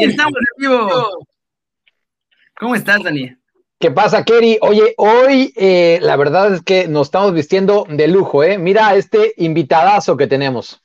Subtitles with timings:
[0.00, 1.26] Y estamos en vivo.
[2.58, 3.36] ¿Cómo estás, Dani?
[3.80, 4.58] ¿Qué pasa, Kerry?
[4.60, 8.58] Oye, hoy eh, la verdad es que nos estamos vistiendo de lujo, ¿eh?
[8.58, 10.82] Mira este invitadazo que tenemos.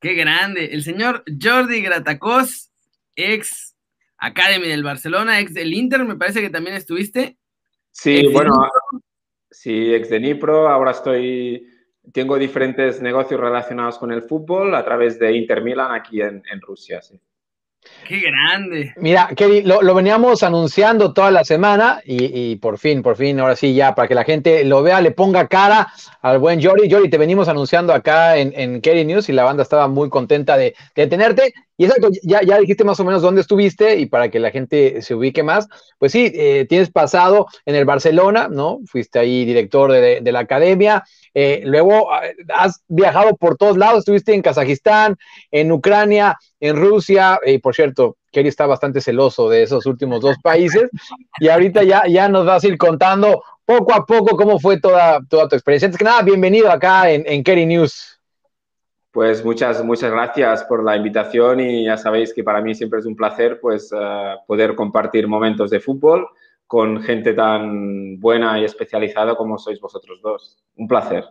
[0.00, 0.70] Qué grande.
[0.72, 2.70] El señor Jordi Gratacos,
[3.14, 3.76] ex
[4.16, 7.36] Academy del Barcelona, ex del Inter, me parece que también estuviste.
[7.90, 8.70] Sí, bueno,
[9.50, 10.70] sí, ex de Nipro.
[10.70, 11.68] Ahora estoy,
[12.10, 16.60] tengo diferentes negocios relacionados con el fútbol a través de Inter Milan aquí en, en
[16.62, 17.20] Rusia, sí.
[18.06, 18.92] ¡Qué grande!
[18.96, 23.74] Mira, Kevin, lo, veníamos anunciando toda la semana y, por fin, por fin, ahora sí,
[23.74, 26.90] ya, para que la gente lo vea, le ponga cara al buen Jory.
[26.90, 30.74] Jory, te venimos anunciando acá en, en News y la banda estaba muy contenta de,
[30.94, 31.54] tenerte.
[31.76, 35.02] Y exacto, ya, ya dijiste más o menos dónde estuviste y para que la gente
[35.02, 35.66] se ubique más,
[35.98, 38.78] pues sí, eh, tienes pasado en el Barcelona, ¿no?
[38.86, 41.02] Fuiste ahí director de, de la academia,
[41.34, 42.22] eh, luego ah,
[42.54, 45.16] has viajado por todos lados, estuviste en Kazajistán,
[45.50, 50.36] en Ucrania, en Rusia, y por cierto, Kerry está bastante celoso de esos últimos dos
[50.42, 50.88] países,
[51.40, 55.20] y ahorita ya, ya nos vas a ir contando poco a poco cómo fue toda,
[55.28, 55.86] toda tu experiencia.
[55.86, 58.13] Antes que nada, bienvenido acá en, en Kerry News.
[59.14, 63.06] Pues muchas, muchas gracias por la invitación y ya sabéis que para mí siempre es
[63.06, 66.26] un placer pues, uh, poder compartir momentos de fútbol
[66.66, 70.58] con gente tan buena y especializada como sois vosotros dos.
[70.74, 71.24] Un placer.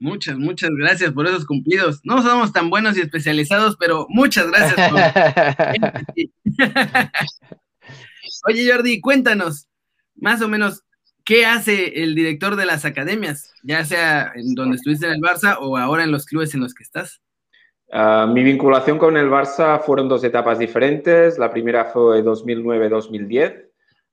[0.00, 2.00] Muchas, muchas gracias por esos cumplidos.
[2.02, 4.90] No somos tan buenos y especializados, pero muchas gracias.
[8.48, 9.68] Oye, Jordi, cuéntanos
[10.16, 10.82] más o menos
[11.28, 15.58] qué hace el director de las academias, ya sea en donde estuviste en el Barça
[15.60, 17.20] o ahora en los clubes en los que estás.
[17.92, 21.38] Uh, mi vinculación con el Barça fueron dos etapas diferentes.
[21.38, 23.68] La primera fue 2009-2010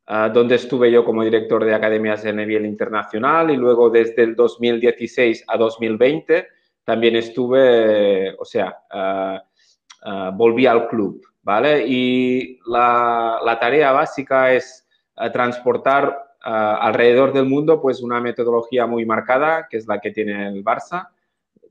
[0.08, 4.36] Ah, donde estuve yo como director de academias de nivel internacional y luego desde el
[4.36, 6.48] 2016 a 2020
[6.84, 11.88] también estuve, o sea, uh, volví al club, ¿vale?
[11.88, 14.88] Y la, la tarea básica es
[15.34, 20.64] transportar alrededor del mundo pues una metodología muy marcada, que es la que tiene el
[20.64, 21.10] Barça,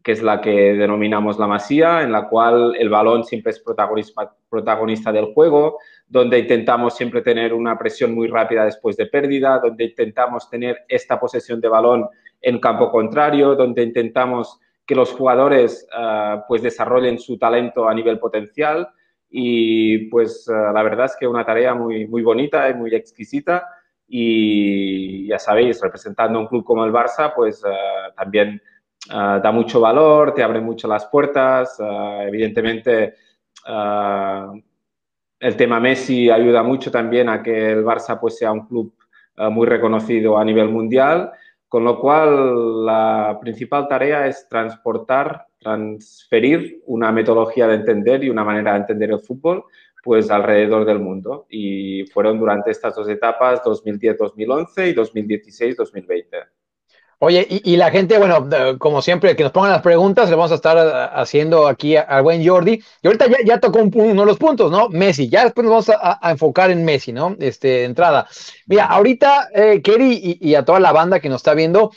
[0.03, 4.35] que es la que denominamos la masía, en la cual el balón siempre es protagonista,
[4.51, 9.85] protagonista del juego, donde intentamos siempre tener una presión muy rápida después de pérdida, donde
[9.85, 12.07] intentamos tener esta posesión de balón
[12.43, 18.19] en campo contrario, donde intentamos que los jugadores uh, pues desarrollen su talento a nivel
[18.19, 18.89] potencial.
[19.31, 23.67] Y pues uh, la verdad es que una tarea muy, muy bonita y muy exquisita
[24.07, 28.61] y ya sabéis, representando un club como el Barça, pues uh, también
[29.07, 33.13] da mucho valor, te abre mucho las puertas, evidentemente
[35.41, 38.95] el tema Messi ayuda mucho también a que el Barça pues, sea un club
[39.51, 41.33] muy reconocido a nivel mundial,
[41.69, 48.45] con lo cual la principal tarea es transportar, transferir una metodología de entender y una
[48.45, 49.65] manera de entender el fútbol
[50.05, 51.47] pues alrededor del mundo.
[51.49, 56.47] Y fueron durante estas dos etapas, 2010-2011 y 2016-2020.
[57.21, 58.49] Oye, y, la gente, bueno,
[58.79, 62.23] como siempre, que nos pongan las preguntas, le vamos a estar uh, haciendo aquí al
[62.23, 62.83] buen Jordi.
[63.03, 64.91] Y ahorita ya, ya tocó uno de los puntos, ¿no?
[64.91, 65.31] Messi.
[65.31, 67.35] Ya después nos vamos a, enfocar en Messi, ¿no?
[67.39, 68.29] Este, entrada.
[68.67, 71.93] Mira, ahorita, eh, Kerry y, a toda la banda que nos está viendo,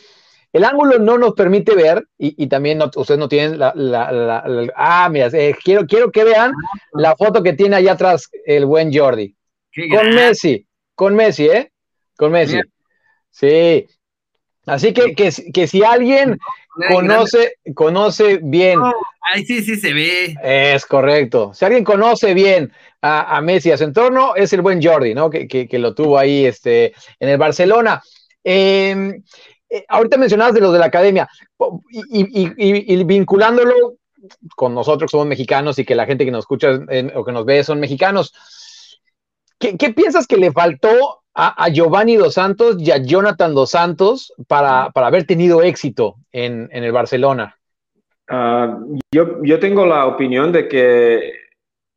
[0.54, 5.28] el ángulo no nos permite ver, y, también ustedes no tienen la, la, ah, mira,
[5.34, 6.52] eh, quiero, quiero que vean
[6.94, 9.36] la foto que tiene allá atrás el buen Jordi.
[9.92, 10.66] Con Messi,
[10.96, 11.72] con Messi, ¿eh?
[12.16, 12.60] Con Messi.
[13.30, 13.88] Sí,
[14.68, 16.38] Así que, que, si alguien
[16.90, 18.80] conoce, conoce bien.
[19.34, 20.36] Ay, sí, sí se ve.
[20.44, 21.54] Es correcto.
[21.54, 25.30] Si alguien conoce bien a, Messi y a su entorno, es el buen Jordi, ¿no?
[25.30, 28.04] Que, lo tuvo ahí este, en el Barcelona.
[28.44, 29.24] Em,
[29.70, 31.28] eh, ahorita mencionabas de los de la academia
[32.10, 33.96] y, vinculándolo
[34.56, 36.80] con nosotros que somos mexicanos y que la gente que nos escucha
[37.16, 38.34] o que nos ve son mexicanos.
[39.60, 44.34] ¿Qué, ¿Qué, piensas que le faltó a, Giovanni Dos Santos y a Jonathan Dos Santos
[44.48, 47.56] para, haber tenido éxito en, el Barcelona?
[48.28, 48.80] Ah,
[49.14, 51.32] yo, yo, tengo la opinión de que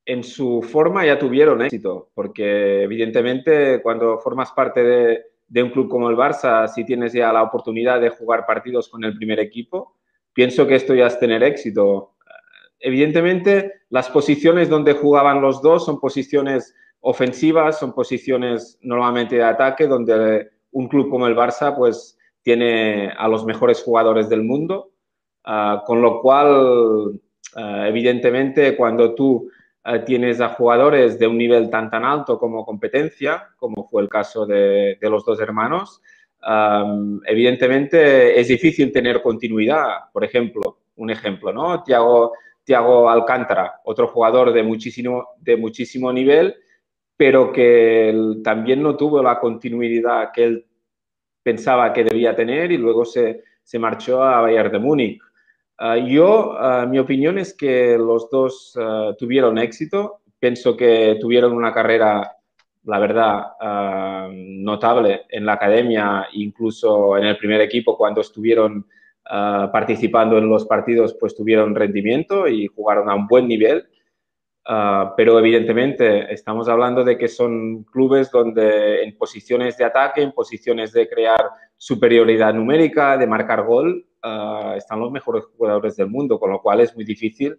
[0.05, 5.89] en su forma ya tuvieron éxito, porque evidentemente cuando formas parte de, de un club
[5.89, 9.97] como el Barça, si tienes ya la oportunidad de jugar partidos con el primer equipo,
[10.33, 12.15] pienso que esto ya es tener éxito.
[12.79, 19.89] Evidentemente, las posiciones donde jugaban los dos son posiciones ofensivas, son posiciones normalmente de ataque
[19.89, 24.93] donde un club como el Barça, pues tiene a los mejores jugadores del mundo,
[25.45, 27.21] ah, con lo cual,
[27.57, 29.51] ah, evidentemente, cuando tú
[29.85, 34.09] ah, tienes a jugadores de un nivel tan tan alto como competencia, como fue el
[34.09, 36.01] caso de, los dos hermanos,
[37.27, 40.11] evidentemente es difícil tener continuidad.
[40.13, 41.83] Por ejemplo, un ejemplo, ¿no?
[41.83, 42.33] Tiago,
[42.65, 46.55] Tiago Alcántara, otro jugador de muchísimo, de muchísimo nivel,
[47.17, 50.67] pero que también no tuvo la continuidad que él
[51.43, 53.43] pensaba que debía tener y luego se,
[53.79, 55.21] marchó a Bayern de Múnich.
[55.83, 60.21] Ah, yo, ah, mi opinión es que los dos ah, tuvieron éxito.
[60.39, 62.37] Pienso que tuvieron una carrera,
[62.85, 63.47] la verdad,
[64.31, 68.87] notable en la academia, incluso en el primer equipo cuando estuvieron
[69.23, 73.87] participando en los partidos, pues tuvieron rendimiento y jugaron a un buen nivel.
[75.17, 80.93] Pero evidentemente estamos hablando de que son clubes donde en posiciones de ataque, en posiciones
[80.93, 86.51] de crear superioridad numérica, de marcar gol, ah, están los mejores jugadores del mundo, con
[86.51, 87.59] lo cual es muy difícil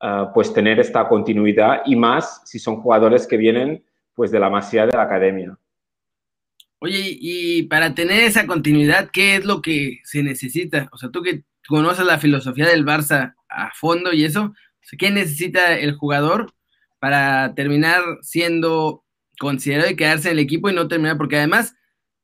[0.00, 4.50] ah, pues tener esta continuidad y más si son jugadores que vienen pues de la
[4.50, 5.58] masía de la academia.
[6.78, 10.88] Oye, y para tener esa continuidad, ¿qué es lo que se necesita?
[10.92, 14.52] O sea, tú que conoces la filosofía del Barça a fondo y eso,
[14.96, 16.52] ¿Qué necesita el jugador
[17.00, 19.04] para terminar siendo
[19.38, 21.16] considerado y quedarse en el equipo y no terminar?
[21.16, 21.74] Porque además,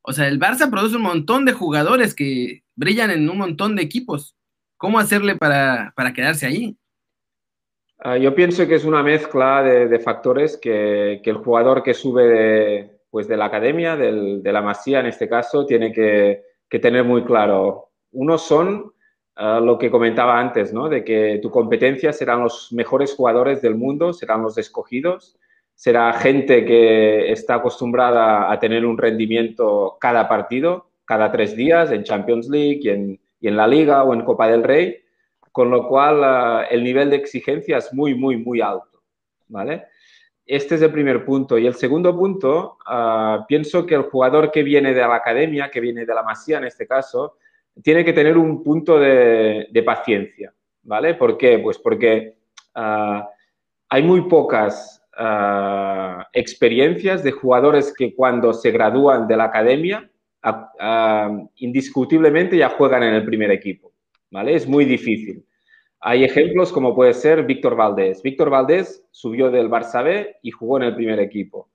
[0.03, 3.83] o sea, el Barça produce un montón de jugadores que brillan en un montón de
[3.83, 4.37] equipos.
[4.77, 6.77] ¿Cómo hacerle para, quedarse ahí?
[7.99, 13.01] Ah, yo pienso que es una mezcla de, factores que, el jugador que sube de,
[13.11, 16.43] pues de la academia, de la masía en este caso, tiene que,
[16.81, 17.91] tener muy claro.
[18.11, 18.93] Unos son
[19.37, 20.89] lo que comentaba antes, ¿no?
[20.89, 25.39] De que tu competencia serán los mejores jugadores del mundo, serán los escogidos,
[25.75, 32.05] será gente que está acostumbrada a tener un rendimiento cada partido, cada tres días, en
[32.05, 34.97] Champions League y en, y en la Liga o en Copa del Rey,
[35.53, 39.03] con lo cual ah, el nivel de exigencia es muy, muy, muy alto,
[39.49, 39.85] ¿vale?
[40.47, 41.59] Este es el primer punto.
[41.59, 45.81] Y el segundo punto, ah, pienso que el jugador que viene de la academia, que
[45.81, 47.37] viene de la Masía en este caso,
[47.83, 51.13] tiene que tener un punto de, paciencia, ¿vale?
[51.13, 51.59] ¿Por qué?
[51.59, 52.39] Pues porque
[52.75, 53.29] ah,
[53.91, 54.99] hay muy pocas
[56.33, 60.11] experiencias de jugadores que cuando se gradúan de la academia,
[61.57, 63.93] indiscutiblemente ya juegan en el primer equipo,
[64.31, 64.55] ¿vale?
[64.55, 65.45] Es muy difícil.
[66.01, 68.23] Hay ejemplos como puede ser Víctor Valdés.
[68.23, 71.71] Víctor Valdés subió del Barça B y jugó en el primer equipo.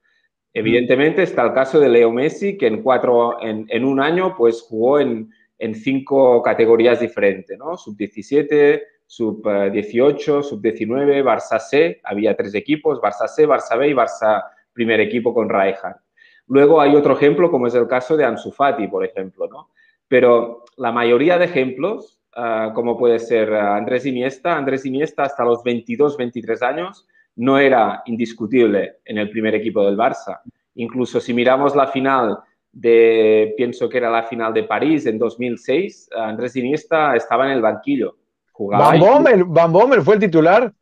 [0.54, 5.00] Evidentemente está el caso de Leo Messi, que en, cuatro, en un año pues jugó
[5.00, 5.30] en,
[5.76, 7.78] cinco categorías diferentes, ¿no?
[7.78, 14.44] Sub-17, sub-18, sub-19, Barça C, había tres equipos, Barça C, Barça B y Barça
[14.74, 16.02] primer equipo con Raeja.
[16.48, 19.70] Luego hay otro ejemplo, como es el caso de Ansu Fati, por ejemplo, ¿no?
[20.08, 25.64] Pero la mayoría de ejemplos, ah, como puede ser Andrés Iniesta, Andrés Iniesta hasta los
[25.64, 30.42] 22, 23 años no era indiscutible en el primer equipo del Barça.
[30.76, 32.38] Incluso si miramos la final
[32.72, 37.62] de, pienso que era la final de París en 2006, Andrés Iniesta estaba en el
[37.62, 38.16] banquillo.
[38.52, 40.74] Jugaba Van Bommel, Van Bommel fue el titular.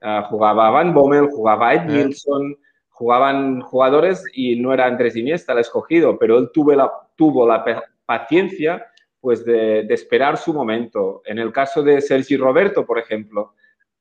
[0.00, 2.56] Uh, jugaba Van Bommel, jugaba Ed Nilsson,
[2.98, 7.64] jugaban jugadores y no era Andrés Iniesta el escogido, pero él tuvo la, tuvo la
[8.04, 8.84] paciencia
[9.20, 11.22] pues de, de, esperar su momento.
[11.24, 13.54] En el caso de Sergi Roberto, por ejemplo,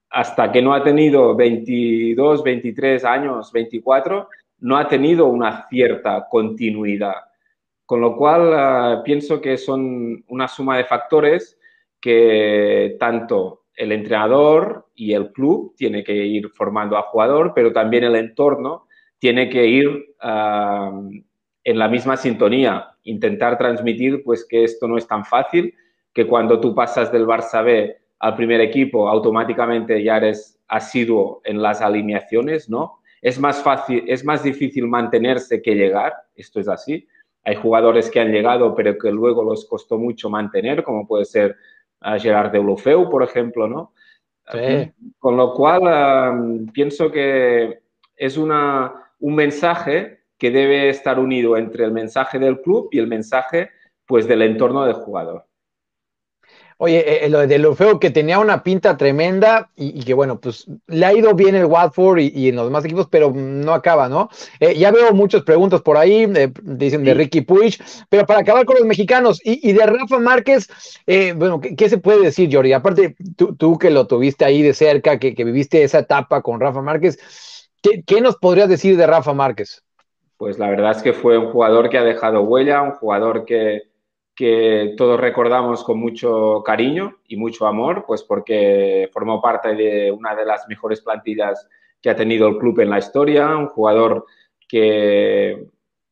[0.10, 4.29] hasta que no ha tenido 22, 23 años, 24,
[4.60, 7.25] no ha tenido una cierta continuidad.
[7.86, 11.60] Con lo cual, eh, pienso que son una suma de factores
[12.01, 18.03] que tanto el entrenador y el club tiene que ir formando a jugador, pero también
[18.03, 18.87] el entorno
[19.19, 21.24] tiene que ir eh,
[21.63, 25.74] en la misma sintonía, intentar transmitir pues que esto no es tan fácil,
[26.13, 31.62] que cuando tú pasas del Barça B al primer equipo automáticamente ya eres asiduo en
[31.62, 33.00] las alineaciones, ¿no?
[33.21, 37.07] Es más fácil, es más difícil mantenerse que llegar, esto es así.
[37.43, 41.55] Hay jugadores que han llegado, pero que luego los costó mucho mantener, como puede ser
[42.01, 43.93] a Gerard Deulofeu, por ejemplo, ¿no?
[45.19, 47.79] Con lo cual, pienso que
[48.15, 53.07] es una, un mensaje que debe estar unido entre el mensaje del club y el
[53.07, 53.69] mensaje
[54.05, 55.47] pues, del entorno del jugador.
[56.79, 60.67] Oye, eh, eh, lo de Lofeo que tenía una pinta tremenda y, que bueno, pues
[60.86, 64.29] le ha ido bien el Watford y, en los demás equipos, pero no acaba, ¿no?
[64.59, 66.31] Eh, ya veo muchas preguntas por ahí,
[66.62, 70.67] dicen de Ricky Puig, pero para acabar con los mexicanos y, de Rafa Márquez,
[71.36, 72.74] bueno, ¿qué, se puede decir, Jordi?
[72.74, 77.17] Aparte, tú, que lo tuviste ahí de cerca, que, viviste esa etapa con Rafa Márquez,
[77.89, 79.84] ¿qué, ¿qué nos podrías decir de Rafa Márquez?
[80.38, 83.89] pues la verdad es que fue un jugador que ha dejado huella, un jugador que,
[84.36, 90.36] que todos recordamos con mucho cariño y mucho amor, pues porque formó parte de una
[90.36, 91.67] de las mejores plantillas
[92.01, 94.25] que ha tenido el club en la historia, un jugador
[94.67, 95.65] que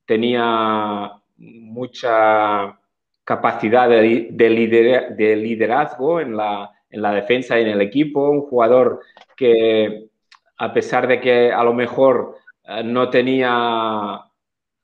[0.05, 2.79] tenía mucha
[3.24, 9.01] capacidad de, de, liderazgo en la, en la defensa y en el equipo, un jugador
[9.36, 10.10] que
[10.57, 14.21] a pesar de que a lo mejor eh, no tenía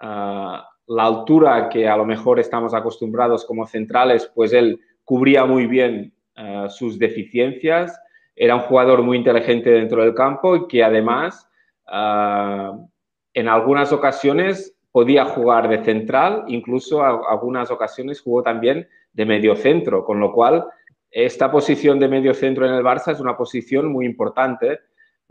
[0.01, 5.65] eh, la altura que a lo mejor estamos acostumbrados como centrales, pues él cubría muy
[5.67, 7.97] bien eh, sus deficiencias,
[8.35, 11.47] era un jugador muy inteligente dentro del campo y que además
[13.33, 19.57] en algunas ocasiones podía jugar de central, incluso en algunas ocasiones jugó también de medio
[19.57, 20.65] centro, con lo cual
[21.09, 24.79] esta posición de medio centro en el Barça es una posición muy importante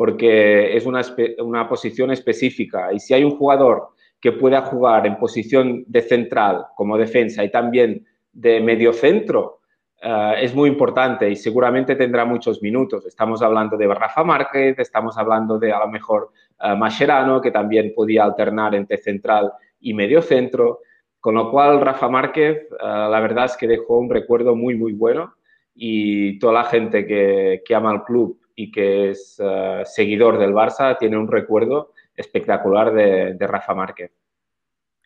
[0.00, 1.02] porque es una,
[1.40, 3.88] una posición específica y si hay un jugador
[4.18, 9.60] que pueda jugar en posición de central como defensa y también de medio centro,
[10.00, 13.04] eh, es muy importante y seguramente tendrá muchos minutos.
[13.04, 16.30] Estamos hablando de Rafa Márquez, estamos hablando de a lo mejor
[16.62, 20.78] uh, Mascherano, que también podía alternar entre central y medio centro.
[21.20, 24.94] Con lo cual, Rafa Márquez, eh, la verdad es que dejó un recuerdo muy, muy
[24.94, 25.34] bueno
[25.74, 29.40] y toda la gente que, que ama el club y que es
[29.86, 34.10] seguidor del Barça tiene un recuerdo espectacular de, Rafa Márquez.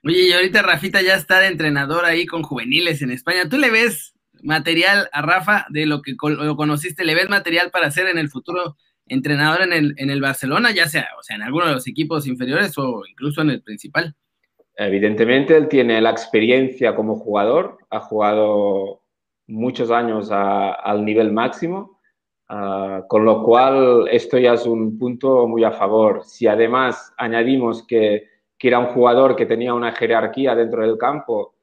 [0.02, 3.48] Oye, y ahorita Rafita ya está de entrenador ahí con juveniles en España.
[3.48, 7.04] ¿Tú le ves material a Rafa de lo que lo conociste?
[7.04, 10.88] ¿Le ves material para ser en el futuro entrenador en el, en el Barcelona, ya
[10.88, 14.16] sea, o sea, en alguno de los equipos inferiores o incluso en el principal?
[14.76, 19.02] Evidentemente, él tiene la experiencia como jugador, ha jugado
[19.46, 21.93] muchos años al nivel máximo
[22.56, 26.22] Ah, con lo cual, esto ya es un punto muy a favor.
[26.24, 28.28] Si además añadimos que,
[28.60, 31.54] era un jugador que tenía una jerarquía dentro del campo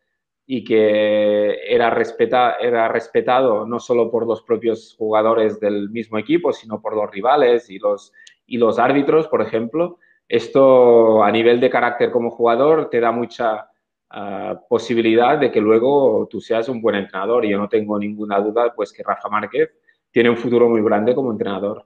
[0.45, 6.53] y que era, respeta, era respetado no solo por los propios jugadores del mismo equipo,
[6.53, 8.13] sino por los rivales y los,
[8.45, 13.67] y los árbitros, por ejemplo, esto a nivel de carácter como jugador te da mucha
[14.11, 17.45] ah, posibilidad de que luego tú seas un buen entrenador.
[17.45, 19.71] Y yo no tengo ninguna duda pues que Rafa Márquez
[20.11, 21.85] tiene un futuro muy grande como entrenador.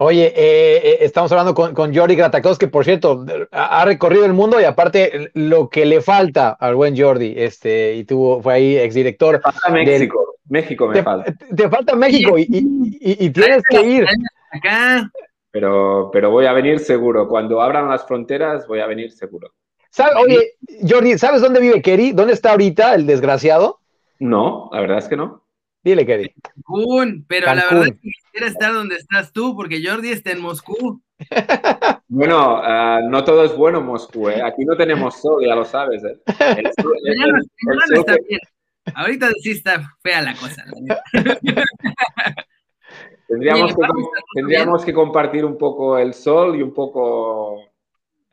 [0.00, 4.32] Oye, eh, eh, estamos hablando con, con Jordi Gratakos, que por cierto ha recorrido el
[4.32, 8.76] mundo y aparte lo que le falta al buen Jordi, este, y tuvo, fue ahí
[8.76, 9.40] exdirector.
[9.40, 11.34] falta México, México me falta.
[11.54, 14.06] Te falta México y, y, tienes que ir.
[14.52, 15.10] Acá.
[15.50, 17.26] Pero, pero voy a venir seguro.
[17.26, 19.52] Cuando abran las fronteras, voy a venir seguro.
[20.22, 20.52] Oye,
[20.88, 22.12] Jordi, ¿sabes dónde vive Kerry?
[22.12, 23.80] ¿Dónde está ahorita el desgraciado?
[24.20, 25.42] No, la verdad es que no.
[25.82, 26.28] Dile, Kevin.
[26.42, 30.40] Cancún, pero la verdad es que quisiera estar donde estás tú, porque Jordi está en
[30.40, 31.02] Moscú.
[32.10, 34.40] Bueno, uh, no todo es bueno en Moscú, ¿eh?
[34.42, 36.18] Aquí no tenemos sol, ya lo sabes, ¿eh?
[36.56, 37.34] El sol, el, el,
[37.90, 38.40] el está bien.
[38.94, 40.64] Ahorita sí está fea la cosa.
[43.28, 43.82] tendríamos, que,
[44.34, 47.60] tendríamos que compartir un poco el sol y un poco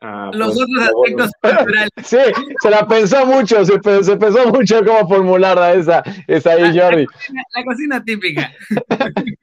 [0.00, 1.90] Ah, los pues, otros aspectos culturales.
[2.04, 2.18] Sí,
[2.62, 3.72] se la pensó mucho, se,
[4.02, 7.06] se pensó mucho cómo formularla esa, esa ahí, Jordi.
[7.54, 8.52] La, cocina típica.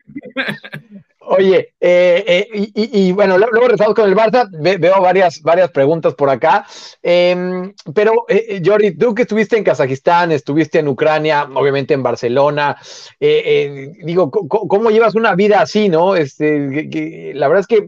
[1.25, 6.29] Oye, eh, eh, y, bueno, luego rezamos con el Barça, veo varias, varias preguntas por
[6.29, 6.65] acá,
[7.01, 12.75] em, pero eh, Jordi, tú que estuviste en Kazajistán, estuviste en Ucrania, obviamente en Barcelona,
[13.19, 16.15] digo, ¿cómo, llevas una vida así, no?
[16.15, 17.87] Este, la verdad es que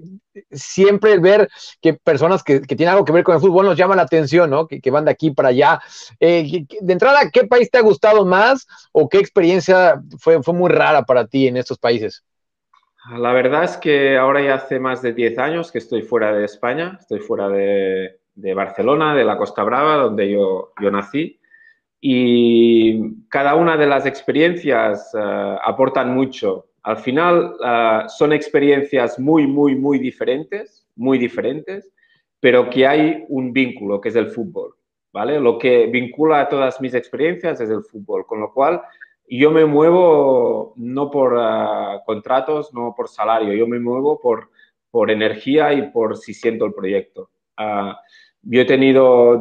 [0.51, 1.49] siempre el ver
[1.81, 4.67] que personas que, tienen algo que ver con el fútbol nos llama la atención, ¿no?
[4.67, 5.79] Que, van de aquí para allá.
[6.19, 11.03] de entrada, ¿qué país te ha gustado más o qué experiencia fue, fue muy rara
[11.03, 12.23] para ti en estos países?
[13.11, 16.45] La verdad es que ahora ya hace más de 10 años que estoy fuera de
[16.45, 18.19] España, estoy fuera de,
[18.55, 21.39] Barcelona, de la Costa Brava, donde yo, yo, nací.
[22.01, 26.65] Y cada una de las experiencias uh, aportan mucho.
[26.85, 31.91] Al final uh, son experiencias muy, muy, muy diferentes, muy diferentes,
[32.39, 34.75] pero que hay un vínculo, que es el fútbol.
[35.11, 35.39] ¿vale?
[35.39, 38.81] Lo que vincula a todas mis experiencias es el fútbol, con lo cual
[39.27, 44.51] yo me muevo no por ah, contratos, no por salario, yo me muevo por,
[44.91, 47.31] por energía y por si siento el proyecto.
[47.57, 47.93] Uh,
[48.43, 49.39] yo he tenido,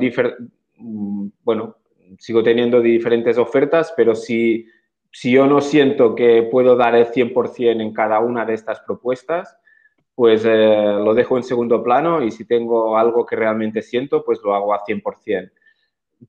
[0.78, 1.76] mm, bueno,
[2.18, 4.66] sigo teniendo diferentes ofertas, pero si,
[5.14, 9.56] si yo no siento que puedo dar el 100% en cada una de estas propuestas,
[10.12, 14.40] pues eh, lo dejo en segundo plano y si tengo algo que realmente siento, pues
[14.42, 15.52] lo hago a 100%.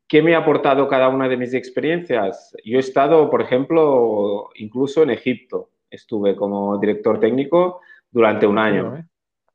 [0.08, 2.56] ¿Qué me ha aportado cada una de mis experiencias?
[2.64, 5.72] Yo he estado, por ejemplo, incluso en Egipto.
[5.90, 8.98] Estuve como director técnico durante un año.
[8.98, 9.06] ¿eh?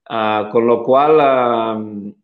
[0.08, 2.16] Ah, con lo cual,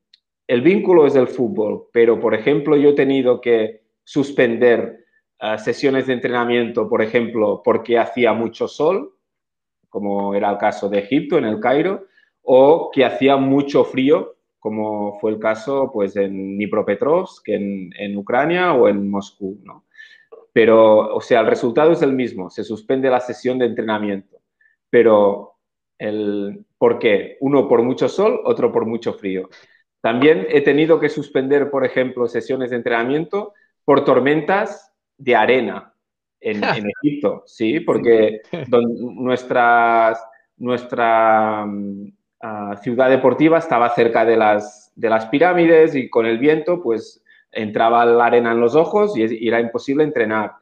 [0.49, 5.06] el vínculo es el fútbol, pero por ejemplo yo he tenido que suspender
[5.59, 9.15] sesiones de entrenamiento, por ejemplo, porque hacía mucho sol,
[9.89, 12.07] como era el caso de Egipto, en el Cairo,
[12.43, 18.73] o que hacía mucho frío, como fue el caso pues, en Dnipropetrovsk, en, en Ucrania
[18.73, 19.61] o en Moscú.
[19.65, 19.85] ¿no?
[20.53, 24.39] Pero, o sea, el resultado es el mismo, se suspende la sesión de entrenamiento,
[24.89, 25.57] pero
[25.99, 27.37] el, ¿por qué?
[27.41, 29.49] Uno por mucho sol, otro por mucho frío.
[30.01, 33.53] También he tenido que suspender, por ejemplo, sesiones de entrenamiento
[33.85, 35.93] por tormentas de arena
[36.41, 36.63] en,
[37.03, 37.81] Egipto, ¿sí?
[37.81, 38.43] Porque
[40.59, 46.39] nuestra mm, ah, ciudad deportiva estaba cerca de las, de las pirámides y con el
[46.39, 50.53] viento, pues entraba la arena en los ojos y, era imposible entrenar.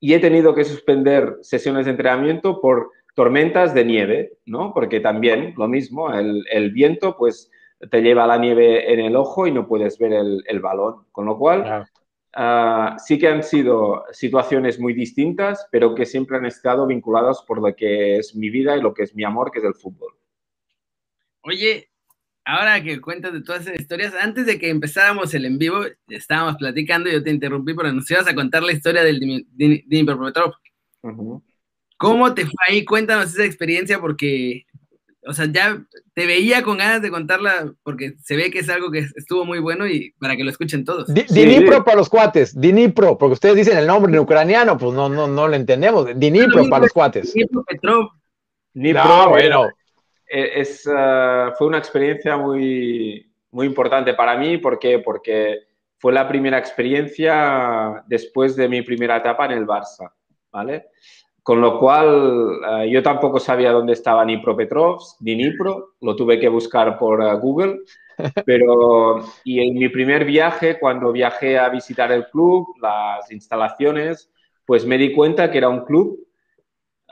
[0.00, 4.72] Y he tenido que suspender sesiones de entrenamiento por tormentas de nieve, ¿no?
[4.72, 7.50] Porque también lo mismo, el, viento, pues
[7.90, 11.04] te lleva la nieve en el ojo y no puedes ver el, balón.
[11.12, 11.86] Con lo cual,
[12.32, 17.60] Ah, sí que han sido situaciones muy distintas, pero que siempre han estado vinculadas por
[17.60, 20.14] lo que es mi vida y lo que es mi amor, que es el fútbol.
[21.42, 21.90] Oye,
[22.44, 26.56] ahora que cuentas de todas esas historias, antes de que empezáramos el en vivo, estábamos
[26.56, 29.18] platicando y yo te interrumpí, pero nos ibas a contar la historia del
[29.56, 30.60] Dnipropetrovsk.
[31.96, 32.84] ¿Cómo te fue ahí?
[32.84, 34.66] Cuéntanos esa experiencia porque
[35.26, 35.82] o sea, ya
[36.14, 39.58] te veía con ganas de contarla porque se ve que es algo que estuvo muy
[39.58, 41.12] bueno y para que lo escuchen todos.
[41.12, 45.26] Dinipro para los cuates, Dinipro, porque ustedes dicen el nombre en ucraniano, pues no, no,
[45.26, 46.06] no lo entendemos.
[46.16, 47.34] Dinipro para los cuates.
[47.34, 48.10] Dinipro Petrov.
[48.72, 49.68] Dinipro, bueno.
[50.32, 55.64] Eh, es, ah, fue una experiencia muy, muy importante para mí porque, porque
[55.98, 60.10] fue la primera experiencia después de mi primera etapa en el Barça,
[60.50, 60.86] ¿vale?
[61.50, 66.38] Con lo cual, eh, yo tampoco sabía dónde estaba ni Propetrovsk ni Nipro, lo tuve
[66.38, 67.80] que buscar por eh, Google.
[68.46, 74.30] Pero, y en mi primer viaje, cuando viajé a visitar el club, las instalaciones,
[74.64, 76.24] pues me di cuenta que era un club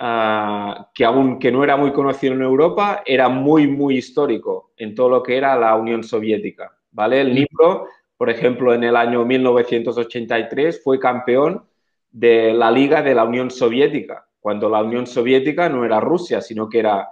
[0.00, 5.08] eh, que, aunque no era muy conocido en Europa, era muy, muy histórico en todo
[5.08, 6.78] lo que era la Unión Soviética.
[6.92, 7.22] ¿vale?
[7.22, 11.64] El Nipro, por ejemplo, en el año 1983 fue campeón
[12.12, 16.68] de la Liga de la Unión Soviética, cuando la Unión Soviética no era Rusia, sino
[16.68, 17.08] que era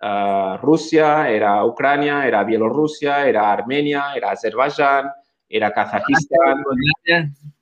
[0.00, 5.10] ah, Rusia, era Ucrania, era Bielorrusia, era Armenia, era Azerbaiyán,
[5.48, 6.64] era Kazajistán,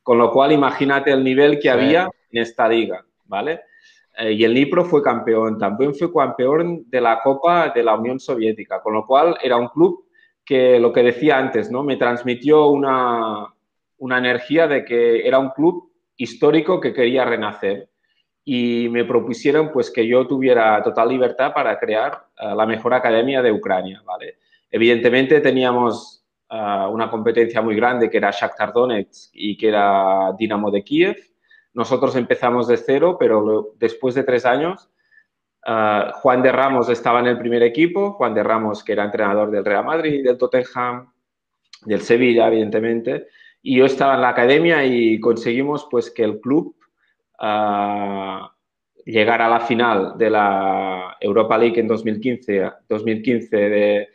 [0.02, 3.61] con lo cual imagínate el nivel que había en esta liga, ¿vale?
[4.18, 8.18] Eh, y el Nipro fue campeón, también fue campeón de la Copa de la Unión
[8.18, 10.07] Soviética, con lo cual era un club
[10.44, 11.83] que, lo que decía antes, ¿no?
[11.83, 13.46] Me transmitió una,
[13.98, 17.90] una energía de que era un club histórico que quería renacer
[18.48, 23.42] y me propusieron pues que yo tuviera total libertad para crear eh, la mejor academia
[23.42, 24.38] de Ucrania, ¿vale?
[24.70, 30.70] Evidentemente teníamos eh, una competencia muy grande que era Shakhtar Donetsk y que era Dinamo
[30.70, 31.16] de Kiev.
[31.74, 34.90] Nosotros empezamos de cero, pero después de tres años
[35.66, 39.50] eh, Juan de Ramos estaba en el primer equipo, Juan de Ramos que era entrenador
[39.50, 41.12] del Real Madrid, del Tottenham,
[41.85, 43.26] del Sevilla, evidentemente,
[43.61, 46.76] y yo estaba en la academia y conseguimos pues que el club
[47.40, 48.46] uh,
[49.07, 54.09] llegara a la final de la Europa League en 2015, 2015 de,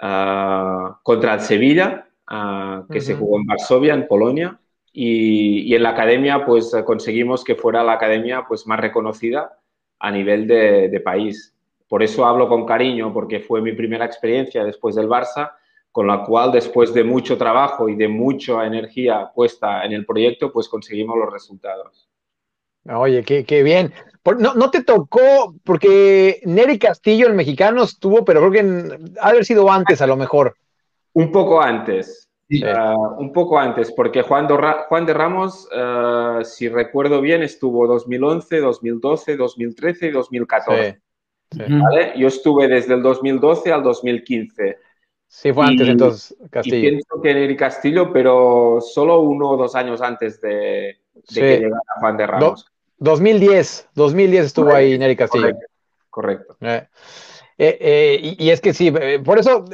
[0.00, 4.58] ah, contra el Sevilla, ah, que se jugó en Varsovia, en Polonia.
[4.92, 9.58] Y, y, en la academia pues conseguimos que fuera la academia pues más reconocida
[9.98, 11.52] a nivel de, de país.
[11.88, 15.50] Por eso hablo con cariño, porque fue mi primera experiencia después del Barça
[15.90, 20.52] con la cual después de mucho trabajo y de mucha energía puesta en el proyecto,
[20.52, 22.08] pues conseguimos los resultados.
[22.86, 23.92] Oye, qué, bien.
[24.38, 29.44] No, no, te tocó, porque Neri Castillo, el mexicano, estuvo, pero creo que ha haber
[29.44, 30.56] sido antes a lo mejor.
[31.12, 32.28] Un poco antes.
[32.64, 34.46] Ah, un poco antes, porque Juan,
[34.88, 41.00] Juan de Ramos, ah, si recuerdo bien, estuvo 2011, 2012, 2013 y 2014.
[42.16, 44.78] Yo estuve desde el 2012 al 2015.
[45.26, 46.76] Sí, fue antes entonces Castillo.
[46.76, 51.00] Y pienso que Neri Castillo, pero solo uno o dos años antes de,
[51.32, 52.73] que llegara Juan de Ramos.
[53.04, 55.54] 2010, 2010 estuvo ahí Neri Castillo.
[56.10, 56.56] Correcto.
[56.60, 56.88] Eh,
[57.58, 58.92] eh, eh, y, es que sí,
[59.24, 59.64] por eso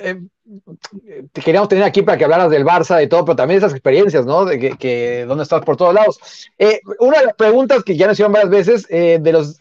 [1.33, 4.27] te queríamos tener aquí para que hablaras del Barça, de todo, pero también esas experiencias,
[4.27, 4.45] ¿no?
[4.45, 6.19] De que, que dónde estás por todos lados.
[6.99, 9.59] una de las preguntas que ya nos hicieron varias veces de los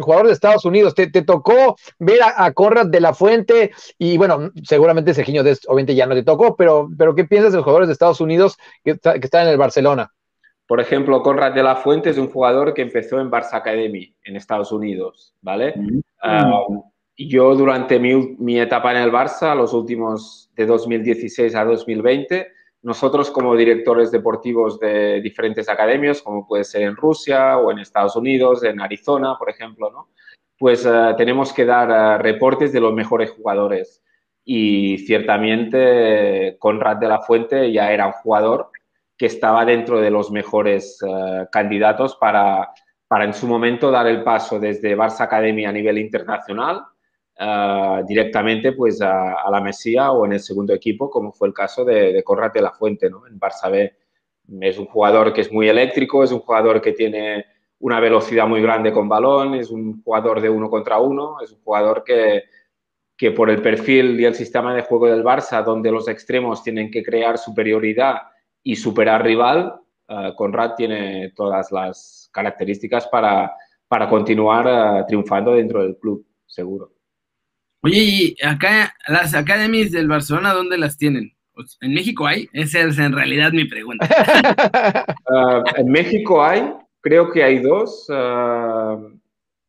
[0.00, 3.72] jugadores de Estados Unidos, ¿te, tocó ver a, Conrad de la Fuente?
[3.98, 7.64] Y bueno, seguramente Sergiño obviamente ya no te tocó, pero, pero ¿qué piensas de los
[7.64, 10.12] jugadores de Estados Unidos que, que están en el Barcelona?
[10.72, 14.36] Por ejemplo, Conrad de la Fuente es un jugador que empezó en Barça Academy en
[14.36, 15.74] Estados Unidos, ¿vale?
[16.22, 16.64] Ah,
[17.14, 22.48] yo durante mi, mi, etapa en el Barça, los últimos de 2016 a 2020,
[22.80, 28.16] nosotros como directores deportivos de diferentes academias, como puede ser en Rusia o en Estados
[28.16, 30.08] Unidos, en Arizona, por ejemplo, ¿no?
[30.58, 34.02] pues uh, tenemos que dar uh, reportes de los mejores jugadores.
[34.42, 38.70] Y ciertamente Conrad de la Fuente ya era un jugador
[39.16, 42.70] que estaba dentro de los mejores uh, candidatos para,
[43.06, 46.82] para en su momento dar el paso desde Barça Academy a nivel internacional
[47.38, 51.84] uh, directamente pues a, la Mesía o en el segundo equipo, como fue el caso
[51.84, 53.26] de, de la Fuente, ¿no?
[53.26, 53.94] En Barça B
[54.60, 57.46] es un jugador que es muy eléctrico, es un jugador que tiene
[57.78, 61.60] una velocidad muy grande con balón, es un jugador de uno contra uno, es un
[61.62, 62.44] jugador que,
[63.16, 66.90] que por el perfil y el sistema de juego del Barça, donde los extremos tienen
[66.90, 68.31] que crear superioridad
[68.62, 69.74] y superar rival,
[70.08, 73.52] uh, Conrad tiene todas las características para,
[73.88, 76.92] para continuar uh, triunfando dentro del club, seguro.
[77.82, 81.34] Oye, y acá las academies del Barcelona, ¿dónde las tienen?
[81.52, 82.48] Pues, ¿En México hay?
[82.52, 84.06] Esa es en realidad mi pregunta.
[85.28, 88.06] uh, en México hay, creo que hay dos.
[88.08, 89.18] Uh,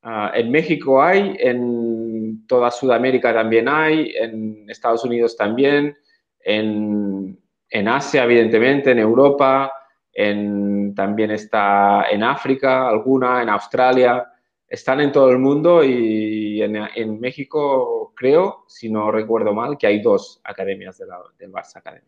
[0.03, 5.97] uh, en México hay, en toda Sudamérica también hay, en Estados Unidos también,
[6.39, 7.39] en,
[7.73, 9.73] en Asia, evidentemente, en Europa,
[10.13, 14.27] en, también está en África, alguna, en Australia
[14.73, 19.85] están en todo el mundo y en, en, México creo, si no recuerdo mal, que
[19.85, 22.07] hay dos academias de la, del Barça Academy.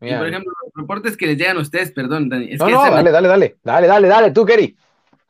[0.00, 2.50] Y por ejemplo, los reportes que les llegan a ustedes, perdón, Dani.
[2.50, 4.76] Es no, que no, dale, dale, dale, dale, dale, dale, tú, Kerry.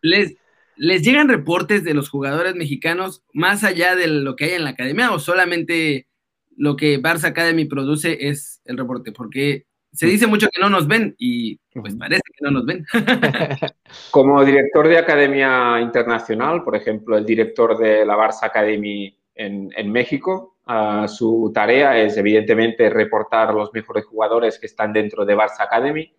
[0.01, 0.37] Les,
[0.77, 4.71] ¿Les llegan reportes de los jugadores mexicanos más allá de lo que hay en la
[4.71, 6.09] academia o solamente
[6.57, 9.13] lo que Barça Academy produce es el reporte?
[9.13, 12.85] Porque se dice mucho que no nos ven y pues parece que no nos ven.
[14.11, 19.93] Como director de Academia Internacional, por ejemplo, el director de la Barça Academy en, en
[19.93, 25.61] México, uh, su tarea es evidentemente reportar los mejores jugadores que están dentro de Barça
[25.61, 26.13] Academy,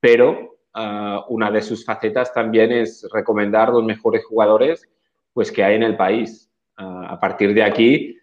[0.00, 4.88] pero uh, una de sus facetas también es recomendar los mejores jugadores
[5.34, 6.50] pues, que hay en el país.
[6.78, 8.17] Uh, a partir de aquí,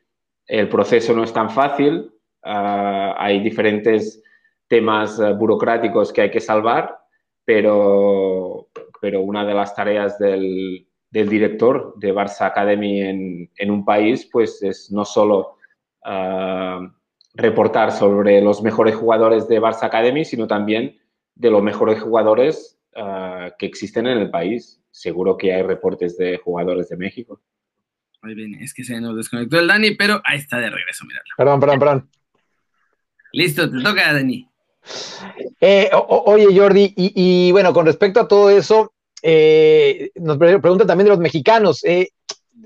[0.48, 2.12] el proceso no es tan fácil,
[2.44, 4.22] hay diferentes
[4.68, 6.98] temas eh, burocráticos que hay que salvar,
[7.44, 13.86] pero, pero una de las tareas del, del director de Barça Academy en, en, un
[13.86, 15.58] país, pues es no solo
[16.06, 16.88] uh,
[17.36, 20.98] reportar sobre los mejores jugadores de Barça Academy, sino también
[21.36, 24.82] de los mejores jugadores uh, que existen en el país.
[24.90, 27.42] Seguro que hay reportes de jugadores de México.
[28.60, 31.34] Es que se nos desconectó el Dani, pero ahí está de regreso, mirarlo.
[31.38, 32.10] Perdón, perdón, perdón.
[33.32, 34.48] Listo, te toca, Dani.
[35.60, 40.86] Eh, o, oye, Jordi, y, y, bueno, con respecto a todo eso, eh, nos pregunta
[40.86, 41.84] también de los mexicanos.
[41.84, 42.10] Eh,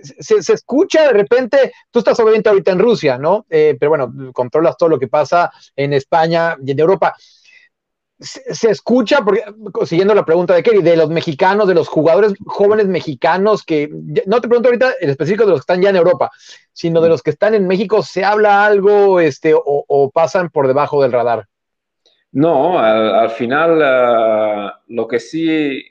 [0.01, 3.45] se, se, escucha de repente, tú estás obviamente ahorita en Rusia, ¿no?
[3.49, 7.15] Eh, pero bueno, controlas todo lo que pasa en España y en Europa.
[8.19, 9.43] Se, se, escucha, porque,
[9.85, 13.89] siguiendo la pregunta de Kerry, de los mexicanos, de los jugadores jóvenes mexicanos que,
[14.25, 16.29] no te pregunto ahorita en específico de los que están ya en Europa,
[16.73, 20.67] sino de los que están en México, ¿se habla algo este, o, o pasan por
[20.67, 21.47] debajo del radar?
[22.31, 25.83] No, al, al final uh, lo que sí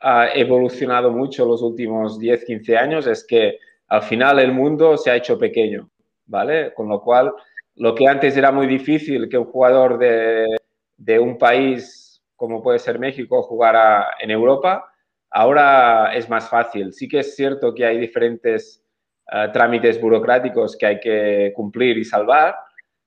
[0.00, 5.10] ha evolucionado mucho los últimos 10, 15 años es que al final el mundo se
[5.10, 5.90] ha hecho pequeño,
[6.26, 6.72] ¿vale?
[6.74, 7.32] Con lo cual,
[7.76, 10.46] lo que antes era muy difícil que un jugador de,
[11.00, 14.90] de un país como puede ser México jugara en Europa,
[15.30, 16.92] ahora es más fácil.
[16.92, 18.82] Sí que es cierto que hay diferentes
[19.32, 22.56] uh, trámites burocráticos que hay que cumplir y salvar,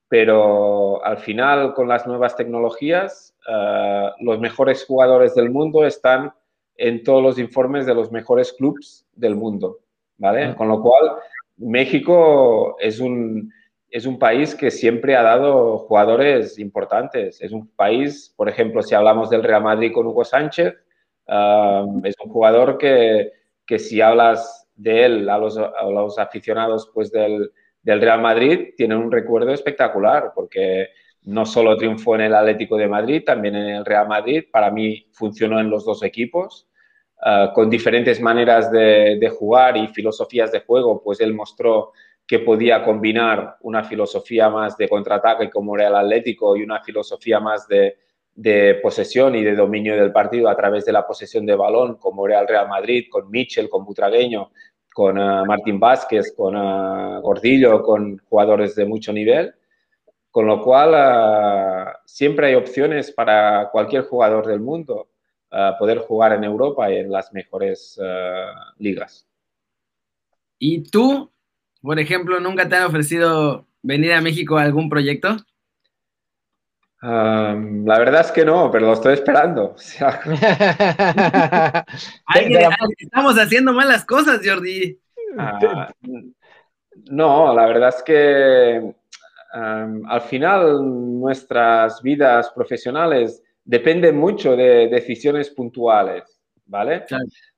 [0.08, 6.32] pero al final con las nuevas tecnologías, uh, los mejores jugadores del mundo están
[6.76, 9.80] en todos los informes de los mejores clubes del mundo,
[10.18, 10.56] ¿vale?
[10.56, 11.18] Con lo cual,
[11.58, 13.52] México es un,
[13.94, 17.40] es un país que siempre ha dado jugadores importantes.
[17.40, 20.74] Es un país, por ejemplo, si hablamos del Real Madrid con Hugo Sánchez,
[21.28, 23.32] uh, es un jugador que,
[23.68, 27.52] que, si hablas de él a los, a los aficionados pues del
[27.84, 30.88] Real Madrid tienen un recuerdo espectacular, porque
[31.22, 34.46] no solo triunfó en el Atlético de Madrid, también en el Real Madrid.
[34.52, 36.68] Para mí funcionó en los dos equipos,
[37.24, 41.92] uh, con diferentes maneras de, jugar y filosofías de juego, pues él mostró
[42.26, 47.40] que podía combinar una filosofía más de contraataque como era el Atlético y una filosofía
[47.40, 47.98] más de,
[48.36, 52.26] de posesión y de dominio del partido a través de la posesión de balón, como
[52.26, 54.52] Real Madrid, con Mitchell, con Butragueño,
[54.94, 59.54] con uh, Martín Vázquez, con uh, Gordillo, con jugadores de mucho nivel,
[60.32, 65.10] con lo cual uh, siempre hay opciones para cualquier jugador del mundo
[65.78, 68.00] poder jugar en Europa y en las mejores
[68.80, 69.28] ligas.
[70.58, 71.32] ¿Y tú
[71.84, 75.38] por ejemplo, nunca te han ofrecido venir a México a algún proyecto?
[77.06, 79.76] la verdad es que no, pero lo estoy esperando.
[82.98, 84.98] estamos haciendo malas cosas, Jordi.
[85.38, 85.94] Ah,
[87.12, 88.96] no, la verdad es que
[89.52, 97.04] al final nuestras vidas profesionales dependen mucho de decisiones puntuales, ¿vale?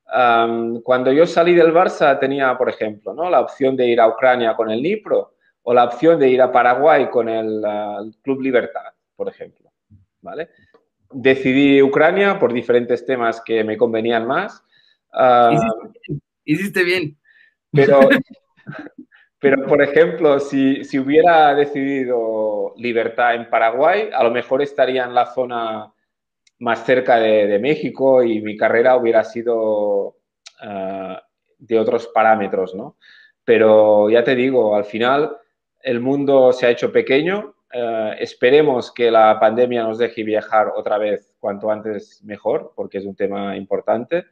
[0.06, 3.28] Cuando yo salí del Barça tenía, por ejemplo, ¿no?
[3.28, 6.52] la opción de ir a Ucrania con el Nipro o la opción de ir a
[6.52, 9.72] Paraguay con el, el Club Libertad por ejemplo.
[10.20, 10.50] ¿vale?
[11.10, 14.62] Decidí Ucrania por diferentes temas que me convenían más.
[15.12, 15.56] Ah,
[16.44, 17.16] hiciste, bien.
[17.72, 18.00] Pero,
[19.40, 25.26] pero, por ejemplo, si, hubiera decidido libertad en Paraguay, a lo mejor estaría en la
[25.26, 25.92] zona
[26.58, 30.16] más cerca de, México y mi carrera hubiera sido
[30.60, 31.22] ah,
[31.58, 32.96] de otros parámetros, ¿no?
[33.44, 35.36] Pero ya te digo, al final
[35.82, 40.98] el mundo se ha hecho pequeño eh, esperemos que la pandemia nos deje viajar otra
[40.98, 44.24] vez cuanto antes mejor, porque es un tema importante.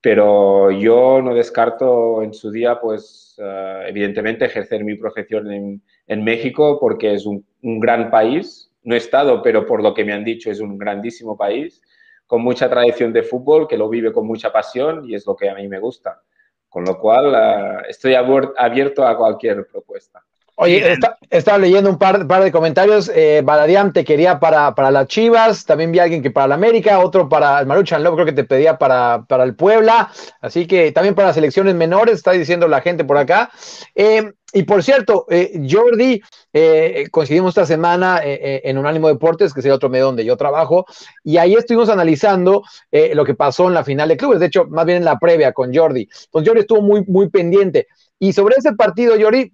[0.00, 6.78] Pero yo no descarto en su día, pues, eh, evidentemente, ejercer mi profesión en, México,
[6.80, 8.67] porque es un, gran país.
[8.88, 11.82] No he estado, pero por lo que me han dicho, es un grandísimo país,
[12.26, 15.50] con mucha tradición de fútbol, que lo vive con mucha pasión y es lo que
[15.50, 16.22] a mí me gusta.
[16.70, 20.24] Con lo cual, eh, estoy abierto a cualquier propuesta.
[20.60, 20.98] Oye,
[21.30, 23.08] estaba leyendo un par, par de comentarios.
[23.14, 26.56] Eh, Baladian te quería para, para las Chivas, también vi a alguien que para la
[26.56, 30.66] América, otro para el Maruchan Love, creo que te pedía para, para el Puebla, así
[30.66, 33.52] que también para las selecciones menores, está diciendo la gente por acá.
[33.94, 36.20] Eh, y por cierto, eh, Jordi,
[36.52, 40.86] eh, coincidimos esta semana en Unánimo Deportes, que es el otro medio donde yo trabajo,
[41.22, 44.86] y ahí estuvimos analizando lo que pasó en la final de clubes, de hecho, más
[44.86, 46.08] bien en la previa con Jordi.
[46.32, 47.86] Pues Jordi estuvo muy, muy pendiente.
[48.18, 49.52] Y sobre ese partido, Jordi,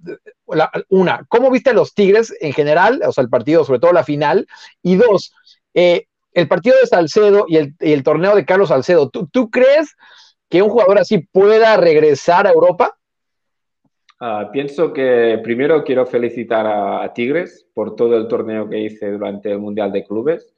[0.88, 3.02] una, ¿cómo viste a los Tigres en general?
[3.06, 4.46] O sea, el partido, sobre todo la final.
[4.82, 5.34] Y dos,
[5.74, 9.08] eh, el partido de Salcedo y el, torneo de Carlos Salcedo.
[9.08, 9.96] ¿tú, crees
[10.48, 12.96] que un jugador así pueda regresar a Europa?
[14.20, 19.50] Ah, pienso que primero quiero felicitar a, Tigres por todo el torneo que hice durante
[19.52, 20.54] el Mundial de Clubes.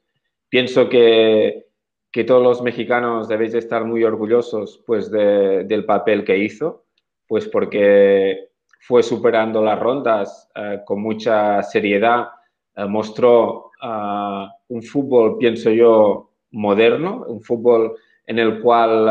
[0.49, 1.67] Pienso que,
[2.11, 6.85] que todos los mexicanos debéis estar muy orgullosos pues, del papel que hizo,
[7.27, 12.29] pues porque fue superando las rondas eh, con mucha seriedad,
[12.75, 19.07] eh, mostró eh, un fútbol, pienso yo, moderno, un fútbol en el cual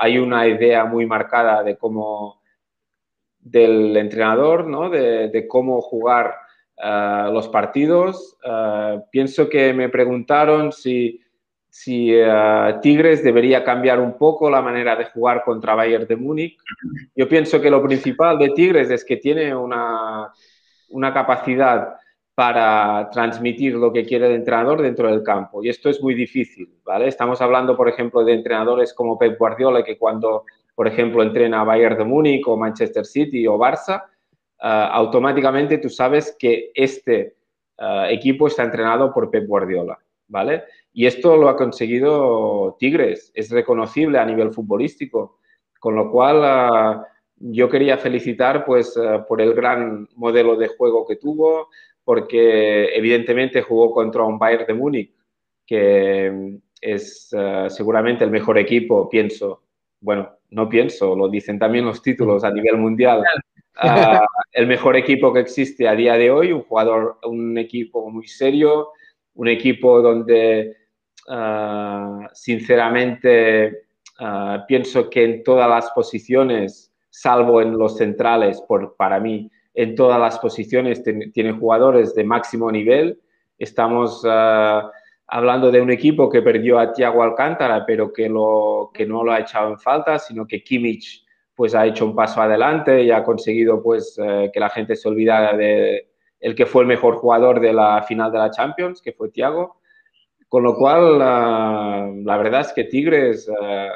[0.00, 2.40] hay una idea muy marcada de cómo
[3.38, 4.90] del entrenador, ¿no?
[4.90, 6.34] de, cómo jugar
[7.32, 8.36] los partidos.
[9.10, 11.18] pienso que me preguntaron si
[11.80, 16.58] si eh, Tigres debería cambiar un poco la manera de jugar contra Bayern de Múnich.
[17.14, 20.32] Yo pienso que lo principal de Tigres es que tiene una,
[20.88, 21.94] una capacidad
[22.34, 25.62] para transmitir lo que quiere el entrenador dentro del campo.
[25.62, 27.06] Y esto es muy difícil, ¿vale?
[27.06, 31.64] Estamos hablando, por ejemplo, de entrenadores como Pep Guardiola, que cuando, por ejemplo, entrena a
[31.64, 34.02] Bayern de Múnich o Manchester City o Barça,
[34.60, 37.36] eh, automáticamente tú sabes que este
[37.78, 40.64] eh, equipo está entrenado por Pep Guardiola, ¿vale?
[40.92, 45.38] Y esto lo ha conseguido Tigres, es reconocible a nivel futbolístico,
[45.78, 51.06] con lo cual ah, yo quería felicitar pues, ah, por el gran modelo de juego
[51.06, 51.68] que tuvo,
[52.04, 55.14] porque evidentemente jugó contra un Bayern de Múnich,
[55.66, 59.62] que es ah, seguramente el mejor equipo, pienso,
[60.00, 63.22] bueno, no pienso, lo dicen también los títulos a nivel mundial,
[64.52, 68.88] el mejor equipo que existe a día de hoy, un jugador, un equipo muy serio,
[69.38, 70.76] un equipo donde
[71.30, 73.82] Ah, sinceramente,
[74.18, 79.94] ah, pienso que en todas las posiciones, salvo en los centrales, por, para mí, en
[79.94, 83.20] todas las posiciones tiene jugadores de máximo nivel.
[83.58, 84.90] Estamos ah,
[85.26, 89.32] hablando de un equipo que perdió a Thiago Alcántara, pero que, lo, que no lo
[89.32, 93.22] ha echado en falta, sino que Kimmich pues, ha hecho un paso adelante y ha
[93.22, 96.07] conseguido pues, eh, que la gente se olvidara de
[96.40, 99.78] el que fue el mejor jugador de la final de la Champions, que fue Thiago.
[100.48, 103.90] Con lo cual, la, verdad es que Tigres, eh,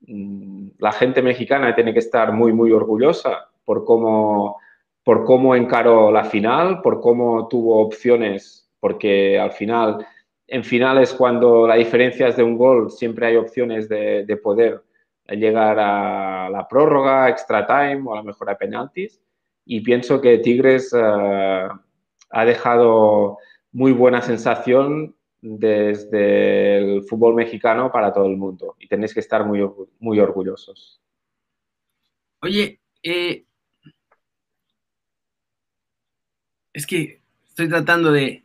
[0.00, 4.58] mm, la gente mexicana tiene que estar muy, muy orgullosa por cómo,
[5.02, 10.06] por cómo encaró la final, por cómo tuvo opciones, porque al final,
[10.46, 14.82] en finales, cuando la diferencia es de un gol, siempre hay opciones de, poder
[15.28, 19.20] llegar a la prórroga, extra time o a la mejor a penaltis.
[19.66, 21.68] Y pienso que Tigres eh,
[22.30, 23.38] ha dejado
[23.72, 29.44] muy buena sensación desde el fútbol mexicano para todo el mundo y tenéis que estar
[29.44, 31.00] muy, muy orgullosos.
[32.40, 33.46] Oye, eh,
[36.76, 38.44] Es que estoy tratando de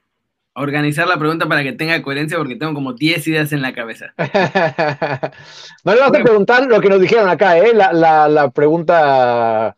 [0.53, 4.13] organizar la pregunta para que tenga coherencia porque tengo como 10 ideas en la cabeza.
[5.83, 7.73] no le vas a preguntar lo que nos dijeron acá, ¿eh?
[7.73, 9.75] La, la, la pregunta.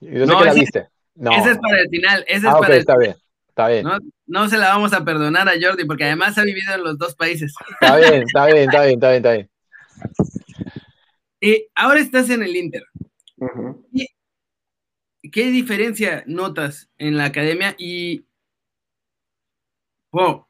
[0.00, 0.88] Yo sé no, que la viste.
[1.14, 1.32] No.
[1.32, 2.24] Ese es para el final.
[2.28, 2.80] Ese ah, es para el...
[2.80, 3.16] está bien.
[3.48, 3.84] Está bien.
[3.84, 6.98] No, no, se la vamos a perdonar a Jordi porque además ha vivido en los
[6.98, 7.54] dos países.
[7.80, 9.50] Está bien, está bien, está bien, está bien, está bien.
[11.40, 12.84] Eh, ahora estás en el Inter.
[13.38, 14.08] Uh -huh.
[15.32, 17.74] ¿Qué diferencia notas en la academia?
[17.78, 18.26] Y
[20.12, 20.46] wow,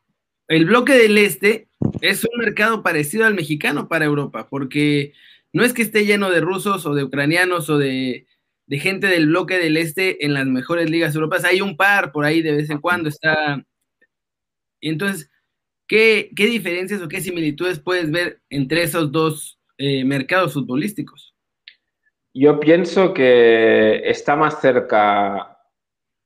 [0.48, 1.68] el bloque del este
[2.00, 5.12] es un mercado parecido al mexicano para Europa, porque
[5.52, 8.26] no es que esté lleno de rusos o de ucranianos o de,
[8.66, 11.44] de gente del bloque del este en las mejores ligas europeas.
[11.44, 13.08] Hay un par por ahí de vez en cuando.
[13.08, 13.64] Está.
[14.80, 15.30] Entonces,
[15.86, 21.34] ¿qué, qué diferencias o qué similitudes puedes ver entre esos dos eh, mercados futbolísticos?
[22.34, 25.58] Yo pienso que está más cerca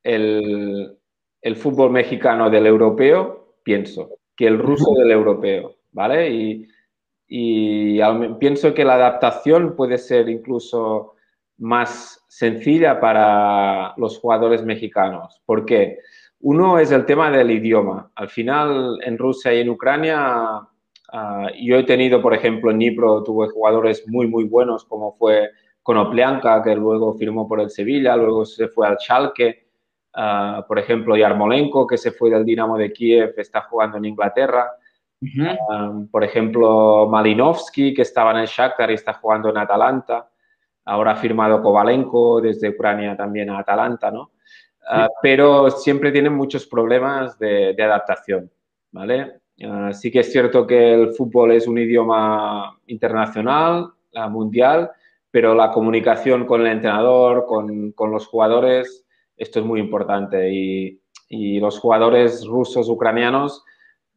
[0.03, 0.99] el,
[1.41, 6.31] el, fútbol mexicano del europeo, pienso, que el ruso del europeo, ¿vale?
[6.31, 6.69] Y,
[7.29, 8.01] y
[8.41, 11.15] pienso que la adaptación puede ser incluso
[11.61, 15.41] más sencilla para los jugadores mexicanos.
[15.45, 15.99] ¿Por qué?
[16.41, 18.11] Uno es el tema del idioma.
[18.15, 20.63] Al final, en Rusia y en Ucrania,
[21.13, 25.51] uh, yo he tenido, por ejemplo, en Nipro tuve jugadores muy, muy buenos, como fue
[25.83, 29.67] Konoplianka, que luego firmó por el Sevilla, luego se fue al Schalke.
[30.17, 34.71] Uh, por ejemplo, Yarmolenko, que se fue del Dinamo de Kiev, está jugando en Inglaterra.
[35.21, 35.91] Uh -huh.
[35.91, 40.30] um, por ejemplo, Malinovsky, que estaba en el Shakhtar y está jugando en Atalanta.
[40.91, 44.33] Ahora ha firmado Kovalenko desde Ucrania también a Atalanta, ¿no?
[44.81, 44.97] Sí.
[44.97, 48.51] Uh, pero siempre tienen muchos problemas de, de adaptación,
[48.91, 49.41] ¿vale?
[49.61, 53.93] Uh, sí que es cierto que el fútbol es un idioma internacional,
[54.31, 54.91] mundial,
[55.31, 60.53] pero la comunicación con el entrenador, con, con los jugadores, esto es muy importante.
[60.53, 63.65] Y, y, los jugadores rusos, ucranianos,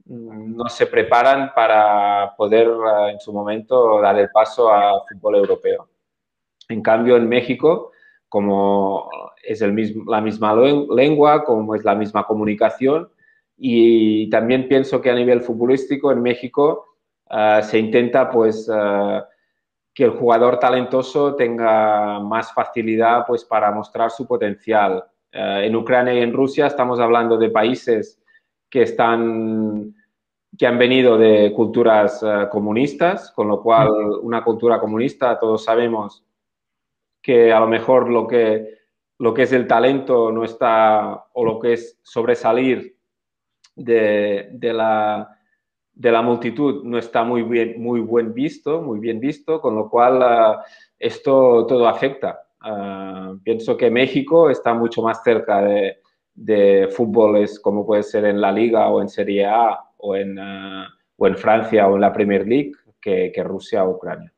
[0.05, 2.67] mm, no se preparan para poder
[3.11, 5.92] en su momento dar el paso al fútbol europeo.
[6.69, 7.91] En cambio, en México,
[8.29, 9.09] como
[9.43, 13.09] es el mismo, la misma lengua, como es la misma comunicación,
[13.57, 16.95] y también pienso que a nivel futbolístico en México
[17.29, 19.21] uh, se intenta pues uh,
[19.93, 25.03] que el jugador talentoso tenga más facilidad pues, para mostrar su potencial.
[25.33, 28.21] Uh, en Ucrania y en Rusia estamos hablando de países
[28.69, 29.95] que están
[30.57, 33.89] que han venido de culturas comunistas, con lo cual
[34.21, 36.23] una cultura comunista, todos sabemos
[37.23, 38.67] que a lo mejor lo que,
[39.19, 42.97] lo que es el talento no está, o lo que es sobresalir
[43.75, 45.39] de, de la,
[45.93, 49.89] de la multitud no está muy bien, muy buen visto, muy bien visto, con lo
[49.89, 50.61] cual uh,
[50.99, 52.41] esto todo afecta.
[52.61, 55.97] Uh, pienso que México está mucho más cerca de,
[56.33, 60.85] de, fútboles como puede ser en la Liga o en Serie A o en, uh,
[61.17, 64.33] o en Francia o en la Premier League que, que Rusia o Ucrania.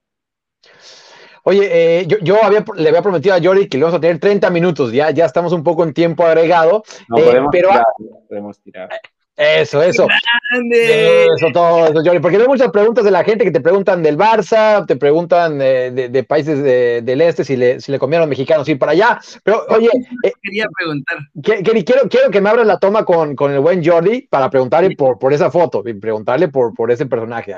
[1.48, 4.20] Oye, eh, yo, yo había, le había prometido a Jordi que le vamos a tener
[4.20, 6.84] 30 minutos, ya, ya estamos un poco en tiempo agregado.
[7.08, 7.86] No, podemos, eh, pero, tirar,
[8.28, 8.90] podemos tirar.
[9.38, 10.08] Eso, eso.
[10.50, 11.26] ¡Grande!
[11.26, 12.20] Eso, todo eso, Johnny.
[12.20, 15.92] Porque hay muchas preguntas de la gente que te preguntan del Barça, te preguntan de,
[15.92, 19.20] de, de países de, del este si le, si le comieron mexicanos ir para allá.
[19.44, 19.90] Pero, oye.
[20.24, 21.18] Eh, quería preguntar.
[21.44, 24.50] Que, que, quiero, quiero que me abras la toma con, con el buen Jordi para
[24.50, 24.96] preguntarle sí.
[24.96, 27.54] por, por esa foto y preguntarle por, por ese personaje.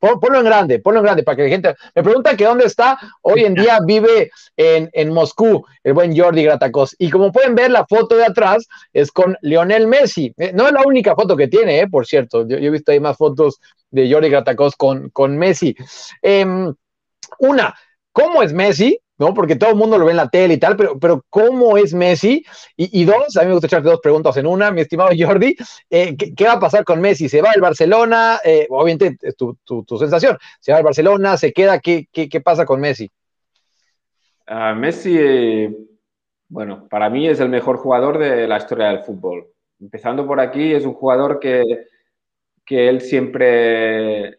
[0.00, 1.74] Pon, ponlo en grande, ponlo en grande para que la gente.
[1.94, 2.98] Me pregunta que dónde está.
[3.22, 6.94] Hoy en día vive en, en Moscú, el buen Jordi Gratacos.
[6.98, 10.34] Y como pueden ver, la foto de atrás es con Lionel Messi.
[10.36, 12.46] Eh, no es la única foto foto que tiene, eh, por cierto.
[12.46, 15.74] Yo, he visto ahí más fotos de Jordi Gratacos con, con Messi.
[16.22, 16.46] Eh,
[17.38, 17.74] una,
[18.12, 18.98] ¿cómo es Messi?
[19.18, 19.34] ¿no?
[19.34, 21.94] Porque todo el mundo lo ve en la tele y tal, pero, pero ¿cómo es
[21.94, 22.44] Messi?
[22.76, 25.56] Y, dos, a mí me gusta echarte dos preguntas en una, mi estimado Jordi,
[25.90, 27.28] eh, ¿qué, ¿qué, va a pasar con Messi?
[27.28, 28.40] ¿Se va al Barcelona?
[28.44, 30.36] Eh, obviamente es tu, tu, tu, sensación.
[30.58, 31.36] ¿Se va al Barcelona?
[31.36, 31.78] ¿Se queda?
[31.78, 33.10] ¿Qué, qué, qué pasa con Messi?
[34.48, 35.72] Uh, Messi, eh,
[36.48, 39.51] bueno, para mí es el mejor jugador de la historia del fútbol
[39.82, 41.62] empezando por aquí, es un jugador que,
[42.64, 44.38] que él siempre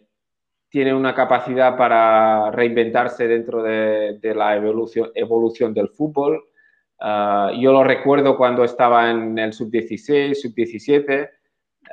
[0.70, 6.44] tiene una capacidad para reinventarse dentro de, de la evolución, evolución, del fútbol.
[7.00, 11.30] Uh, yo lo recuerdo cuando estaba en el sub-16, sub-17,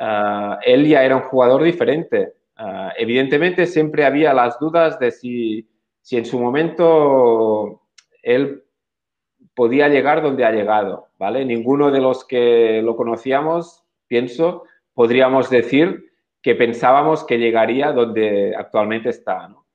[0.00, 2.32] uh, él ya era un jugador diferente.
[2.58, 5.68] Uh, evidentemente siempre había las dudas de si,
[6.00, 7.82] si en su momento
[8.22, 8.62] él
[9.60, 11.44] podía llegar donde ha llegado, ¿vale?
[11.44, 19.10] Ninguno de los que lo conocíamos, pienso, podríamos decir que pensábamos que llegaría donde actualmente
[19.10, 19.66] está, ¿no?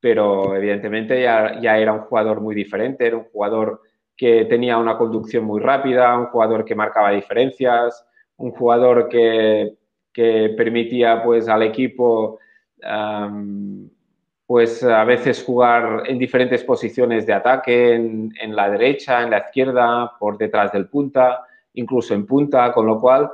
[0.00, 3.82] Pero evidentemente ya, ya, era un jugador muy diferente, era un jugador
[4.16, 8.04] que tenía una conducción muy rápida, un jugador que marcaba diferencias,
[8.38, 9.76] un jugador que,
[10.12, 12.40] permitía pues al equipo
[14.46, 20.12] pues a veces jugar en diferentes posiciones de ataque, en, la derecha, en la izquierda,
[20.18, 23.30] por detrás del punta, incluso en punta, con lo cual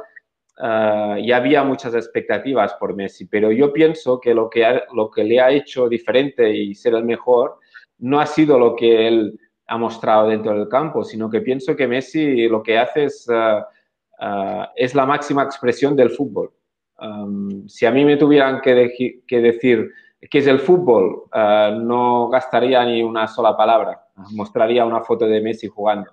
[0.59, 3.27] uh, ya había muchas expectativas por Messi.
[3.27, 7.05] Pero yo pienso que lo que, lo que le ha hecho diferente y ser el
[7.05, 7.59] mejor
[7.99, 11.89] no ha sido lo que él ha mostrado dentro del campo, sino que pienso que
[11.89, 16.53] Messi lo que hace es, uh, uh, es la máxima expresión del fútbol.
[17.01, 19.91] Um, si a mí me tuvieran que decir
[20.29, 25.41] que es el fútbol, eh, no gastaría ni una sola palabra, mostraría una foto de
[25.41, 26.11] Messi jugando.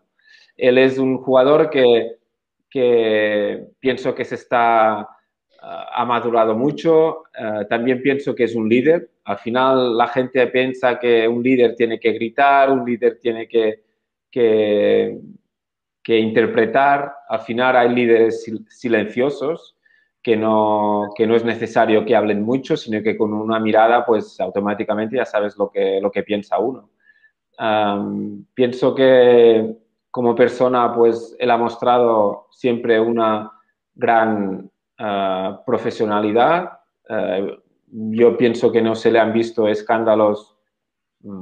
[0.55, 2.17] Él es un jugador que,
[3.79, 5.01] pienso que se está,
[5.51, 9.09] eh, ha madurado mucho, eh, también pienso que es un líder.
[9.25, 13.83] Al final la gente piensa que un líder tiene que gritar, un líder tiene que,
[14.31, 15.19] que,
[16.01, 17.13] que interpretar.
[17.27, 19.76] Al final hay líderes silenciosos
[20.27, 24.37] que no, que no es necesario que hablen mucho, sino que con una mirada, pues
[24.41, 26.89] automáticamente ya sabes lo que, lo que piensa uno.
[28.53, 29.73] pienso que
[30.11, 33.53] como persona, pues él ha mostrado siempre una
[33.95, 36.73] gran ah, profesionalidad.
[37.07, 37.57] Eh,
[37.87, 40.57] yo pienso que no se le han visto escándalos.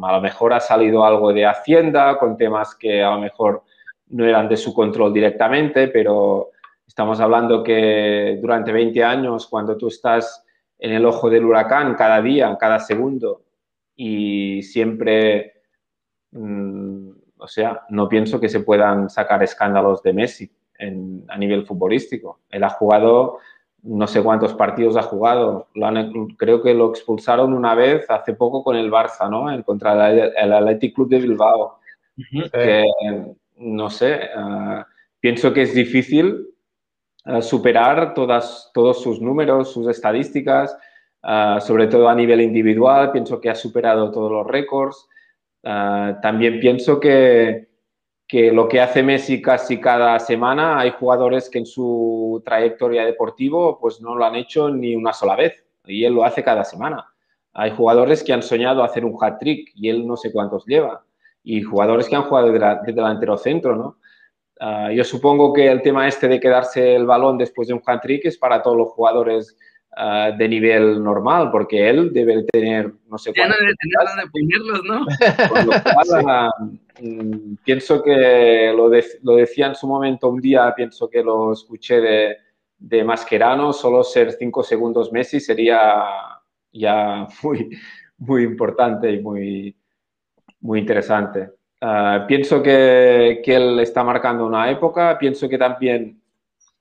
[0.03, 3.63] A lo mejor ha salido algo de Hacienda con temas que a lo mejor
[4.09, 6.51] no eran de su control directamente, pero
[6.87, 10.45] Estamos hablando que durante 20 años, cuando tú estás
[10.77, 13.43] en el ojo del huracán cada día, cada segundo,
[13.95, 15.61] y siempre,
[16.31, 20.51] mm, o sea, no pienso que se puedan sacar escándalos de Messi
[21.27, 22.41] a nivel futbolístico.
[22.49, 23.39] Él ha jugado,
[23.83, 25.69] no sé cuántos partidos ha jugado,
[26.37, 29.51] creo que lo expulsaron una vez hace poco con el Barça, ¿no?
[29.51, 31.79] En contra el, Athletic Club de Bilbao.
[33.57, 34.85] no sé, ah,
[35.19, 36.54] pienso que es difícil
[37.41, 40.77] superar todos sus números, sus estadísticas,
[41.61, 43.11] sobre todo a nivel individual.
[43.11, 45.07] Pienso que ha superado todos los récords.
[45.63, 47.67] También pienso que,
[48.31, 54.01] lo que hace Messi casi cada semana, hay jugadores que en su trayectoria deportivo pues
[54.01, 57.07] no lo han hecho ni una sola vez y él lo hace cada semana.
[57.53, 61.03] Hay jugadores que han soñado hacer un hat-trick y él no sé cuántos lleva.
[61.43, 63.97] Y jugadores que han jugado de, de delantero centro, ¿no?
[64.59, 68.25] Ah, yo supongo que el tema este de quedarse el balón después de un hat-trick
[68.25, 69.57] es para todos los jugadores
[69.97, 74.31] ah, de nivel normal, porque él debe tener, no sé Ya no debe tener dónde
[74.31, 75.05] ponerlos, ¿no?
[76.27, 76.49] Ah,
[77.01, 78.89] mm, pienso que lo,
[79.23, 82.37] lo, decía en su momento un día, pienso que lo escuché de,
[82.77, 86.05] de Mascherano, solo ser cinco segundos Messi sería
[86.71, 87.69] ya muy,
[88.17, 89.75] muy importante y muy,
[90.61, 91.49] muy interesante.
[91.87, 96.19] Ah, pienso que, él está marcando una época, pienso que también,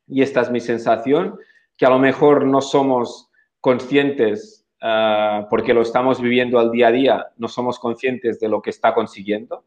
[0.08, 1.38] y esta es mi sensación,
[1.76, 3.30] que a lo mejor no somos
[3.60, 8.62] conscientes, ah, porque lo estamos viviendo al día a día, no somos conscientes de lo
[8.62, 9.64] que está consiguiendo.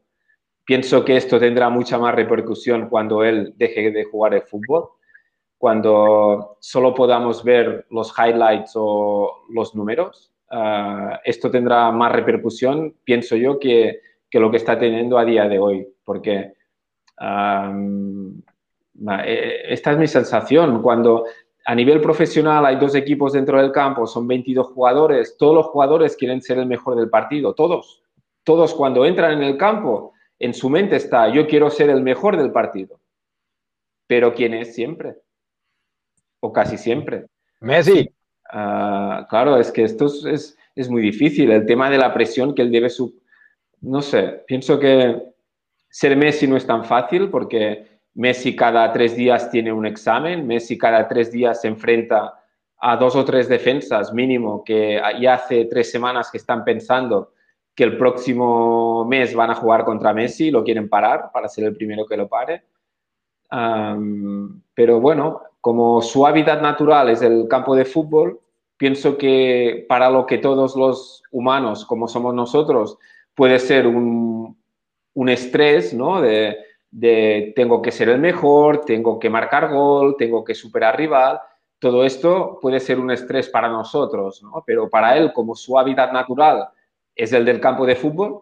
[0.65, 4.89] Pienso que esto tendrá mucha más repercusión cuando él deje de jugar el fútbol,
[5.59, 10.33] cuando solo podamos ver los highlights o los números.
[10.49, 15.47] Ah, esto tendrá más repercusión, pienso yo, que que lo que está teniendo a día
[15.47, 16.53] de hoy, porque
[19.25, 20.82] eh, esta es mi sensación.
[20.82, 21.25] Cuando
[21.65, 26.15] a nivel profesional hay dos equipos dentro del campo, son 22 jugadores, todos los jugadores
[26.15, 28.03] quieren ser el mejor del partido, todos.
[28.43, 32.38] Todos cuando entran en el campo, en su mente está, yo quiero ser el mejor
[32.38, 32.99] del partido.
[34.07, 35.17] Pero ¿quién es siempre?
[36.39, 37.25] O casi siempre.
[37.59, 38.09] Messi.
[38.49, 41.51] Ah, claro, es que esto es, es, muy difícil.
[41.51, 43.19] El tema de la presión que él debe, su,
[43.88, 45.21] no sé, pienso que
[45.89, 50.77] ser Messi no es tan fácil porque Messi cada tres días tiene un examen, Messi
[50.77, 52.33] cada tres días se enfrenta
[52.79, 57.31] a dos o tres defensas mínimo que ya hace tres semanas que están pensando
[57.73, 61.75] que el próximo mes van a jugar contra Messi lo quieren parar para ser el
[61.75, 62.63] primero que lo pare.
[64.73, 68.41] pero bueno, como su hábitat natural es el campo de fútbol,
[68.75, 72.97] pienso que para lo que todos los humanos, como somos nosotros,
[73.38, 74.57] puede ser un,
[75.29, 76.19] estrés, ¿no?
[76.21, 76.57] De,
[77.55, 81.39] tengo que ser el mejor, tengo que marcar gol, tengo que superar rival.
[81.77, 84.63] Todo esto puede ser un estrés para nosotros, ¿no?
[84.65, 86.67] Pero para él, como su hábitat natural
[87.15, 88.41] es el del campo de fútbol,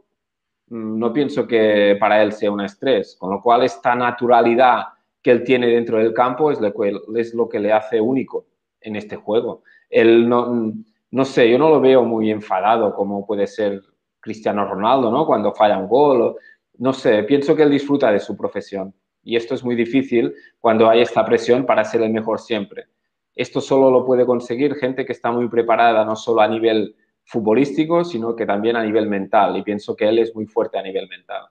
[0.70, 3.18] mm, no pienso que para él sea un estrés.
[3.20, 4.86] Con lo cual, esta naturalidad
[5.22, 8.46] que él tiene dentro del campo es lo que, es lo que le hace único
[8.80, 9.64] en este juego.
[9.90, 10.74] Él no,
[11.12, 13.82] no sé, yo no lo veo muy enfadado como puede ser
[14.26, 15.26] Cristiano Ronaldo, ¿no?
[15.26, 16.36] Cuando falla un gol
[16.78, 18.94] no sé, pienso que él disfruta de su profesión.
[19.24, 22.88] Y esto es muy difícil cuando hay esta presión para ser el mejor siempre.
[23.36, 28.04] Esto solo lo puede conseguir gente que está muy preparada, no solo a nivel futbolístico,
[28.04, 29.58] sino que también a nivel mental.
[29.58, 31.46] Y pienso que él es muy fuerte a nivel mental.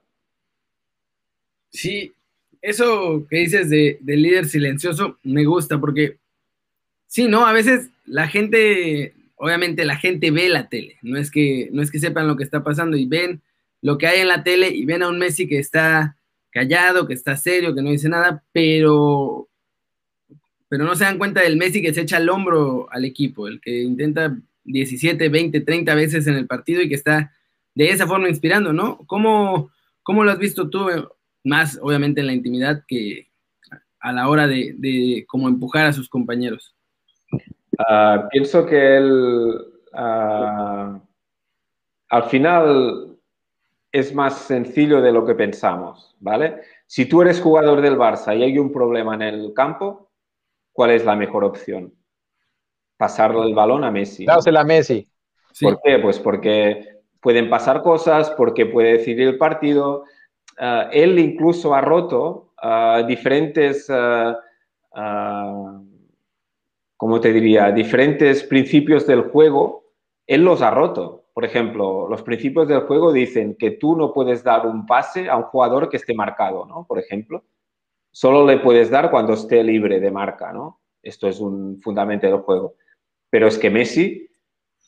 [1.69, 2.13] Sí,
[2.61, 6.17] eso que dices de, líder silencioso me gusta porque,
[7.07, 7.45] sí, ¿no?
[7.45, 11.91] A veces la gente, obviamente la gente ve la tele, no es que, no es
[11.91, 13.41] que sepan lo que está pasando y ven
[13.81, 16.17] lo que hay en la tele y ven a un Messi que está
[16.49, 19.49] callado, que está serio, que no dice nada, pero,
[20.69, 23.59] pero no se dan cuenta del Messi que se echa al hombro al equipo, el
[23.59, 27.31] que intenta 17, 20, 30 veces en el partido y que está
[27.75, 28.99] de esa forma inspirando, ¿no?
[29.05, 29.71] ¿Cómo,
[30.01, 30.87] cómo lo has visto tú,
[31.43, 33.29] más obviamente en la intimidad que
[33.99, 36.74] a la hora de, de cómo empujar a sus compañeros?
[37.79, 39.55] Ah, pienso que él,
[39.93, 40.99] uh,
[42.09, 43.17] al final,
[43.91, 46.61] es más sencillo de lo que pensamos, ¿vale?
[46.85, 50.09] Si tú eres jugador del Barça y hay un problema en el campo,
[50.73, 51.93] ¿cuál es la mejor opción?
[52.97, 54.25] Pasarle el balón a Messi.
[54.25, 55.07] Dársela a Messi.
[55.61, 55.99] ¿Por qué?
[55.99, 60.03] Pues porque pueden pasar cosas, porque puede decidir el partido.
[60.57, 64.35] Ah, él incluso ha roto ah, diferentes, uh,
[67.05, 67.71] ¿cómo te diría?
[67.71, 69.91] Diferentes principios del juego.
[70.25, 71.25] Él los ha roto.
[71.35, 75.37] Por ejemplo, los principios del juego dicen que tú no puedes dar un pase a
[75.37, 76.83] un jugador que esté marcado, ¿no?
[76.87, 77.43] Por ejemplo,
[78.09, 80.81] solo le puedes dar cuando esté libre de marca, ¿no?
[81.03, 82.73] Esto es un fundamento del juego.
[83.29, 84.27] Pero es que Messi,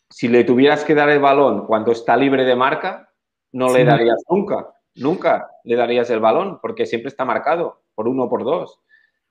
[0.09, 3.13] si le tuvieras que dar el balón cuando está libre de marca,
[3.51, 8.23] no le darías nunca, nunca le darías el balón, porque siempre está marcado por uno
[8.23, 8.79] o por dos.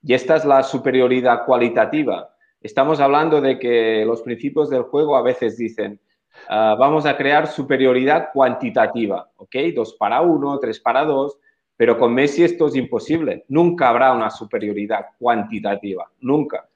[0.04, 2.35] Y esta es la superioridad cualitativa.
[2.60, 6.00] Estamos hablando de que los principios del juego a veces dicen,
[6.48, 9.56] Ah, vamos a crear superioridad cuantitativa, ¿ok?
[9.74, 11.38] Dos para uno, tres para dos,
[11.76, 13.44] pero con Messi esto es imposible.
[13.48, 16.68] Nunca habrá una superioridad cuantitativa, nunca.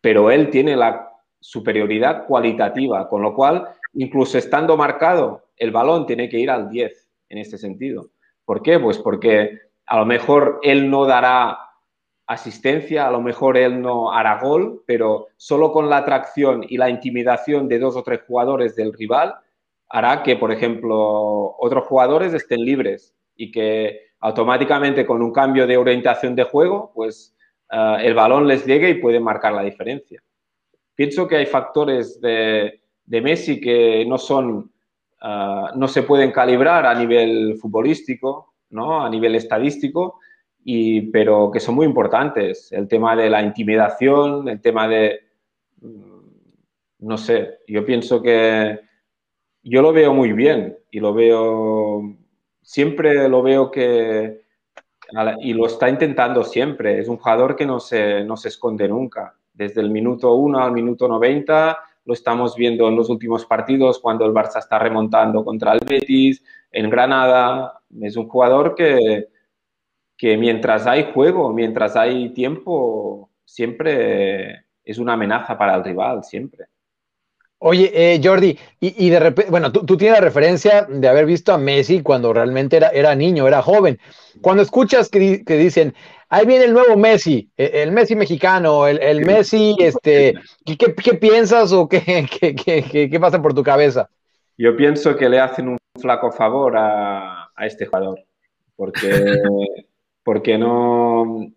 [0.00, 1.10] Pero él tiene la
[1.40, 7.08] superioridad cualitativa, con lo cual, incluso estando marcado, el balón tiene que ir al 10
[7.28, 8.10] en este sentido.
[8.44, 8.80] ¿Por qué?
[8.80, 11.58] Pues porque a lo mejor él no dará
[12.26, 16.88] asistencia, a lo mejor él no hará gol, pero solo con la atracción y la
[16.88, 19.34] intimidación de dos o tres jugadores del rival
[19.88, 25.76] hará que, por ejemplo, otros jugadores estén libres y que automáticamente con un cambio de
[25.76, 27.36] orientación de juego, pues
[27.70, 30.22] eh, el balón les llegue y puede marcar la diferencia.
[30.94, 34.72] Pienso que hay factores de, Messi que no son,
[35.22, 39.04] eh, no se pueden calibrar a nivel futbolístico, ¿no?
[39.04, 40.20] a nivel estadístico,
[41.12, 42.72] pero que son muy importantes.
[42.72, 45.20] El tema de la intimidación, el tema de,
[45.80, 46.20] mm,
[47.00, 48.80] no sé, yo pienso que
[49.62, 52.02] yo lo veo muy bien y lo veo,
[52.62, 54.42] siempre lo veo que,
[55.40, 59.34] y lo está intentando siempre, es un jugador que no se, no se esconde nunca.
[59.52, 64.26] Desde el minuto 1 al minuto 90 lo estamos viendo en los últimos partidos cuando
[64.26, 67.80] el Barça está remontando contra el Betis, en Granada.
[68.00, 69.28] Es un jugador que,
[70.16, 76.66] que mientras hay juego, mientras hay tiempo, siempre es una amenaza para el rival, siempre.
[77.66, 81.56] Oye, eh, Jordi, y, de repente, bueno, tú, tienes la referencia de haber visto a
[81.56, 83.98] Messi cuando realmente era, era niño, era joven.
[84.42, 85.94] Cuando escuchas que, dicen,
[86.28, 90.34] ahí viene el nuevo Messi, e, el, Messi mexicano, el, Messi, este,
[90.66, 94.10] ¿qué, piensas o qué, qué, pasa por tu cabeza?
[94.58, 98.20] Yo pienso que le hacen un flaco favor a, a este jugador,
[98.76, 99.08] porque
[100.24, 101.52] porque no,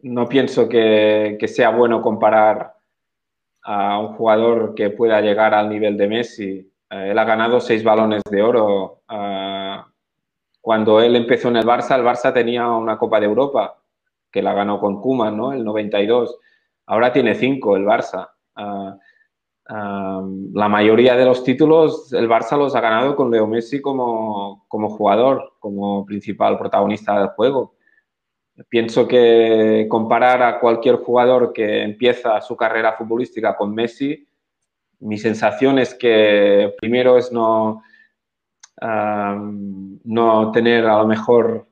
[0.00, 2.74] no pienso que, sea bueno comparar
[3.64, 6.72] a un jugador que pueda llegar al nivel de Messi.
[6.90, 9.02] Eh, él ha ganado seis balones de oro.
[9.10, 9.76] Eh,
[10.60, 13.78] cuando él empezó en el Barça, el Barça tenía una Copa de Europa,
[14.30, 15.52] que la ganó con Koeman, ¿no?
[15.52, 16.38] El 92.
[16.86, 18.28] Ahora tiene cinco el Barça.
[18.56, 18.94] Eh,
[19.66, 24.90] la mayoría de los títulos el Barça los ha ganado con Leo Messi como, como
[24.90, 27.74] jugador, como principal protagonista del juego.
[28.68, 34.28] Pienso que comparar a cualquier jugador que empieza su carrera futbolística con Messi,
[35.00, 37.82] mi sensación es que primero es no,
[38.80, 41.66] no tener a lo mejor...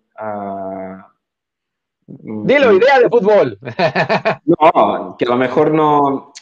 [2.07, 3.59] Dilo, idea de fútbol.
[4.45, 6.33] no, que a lo mejor no...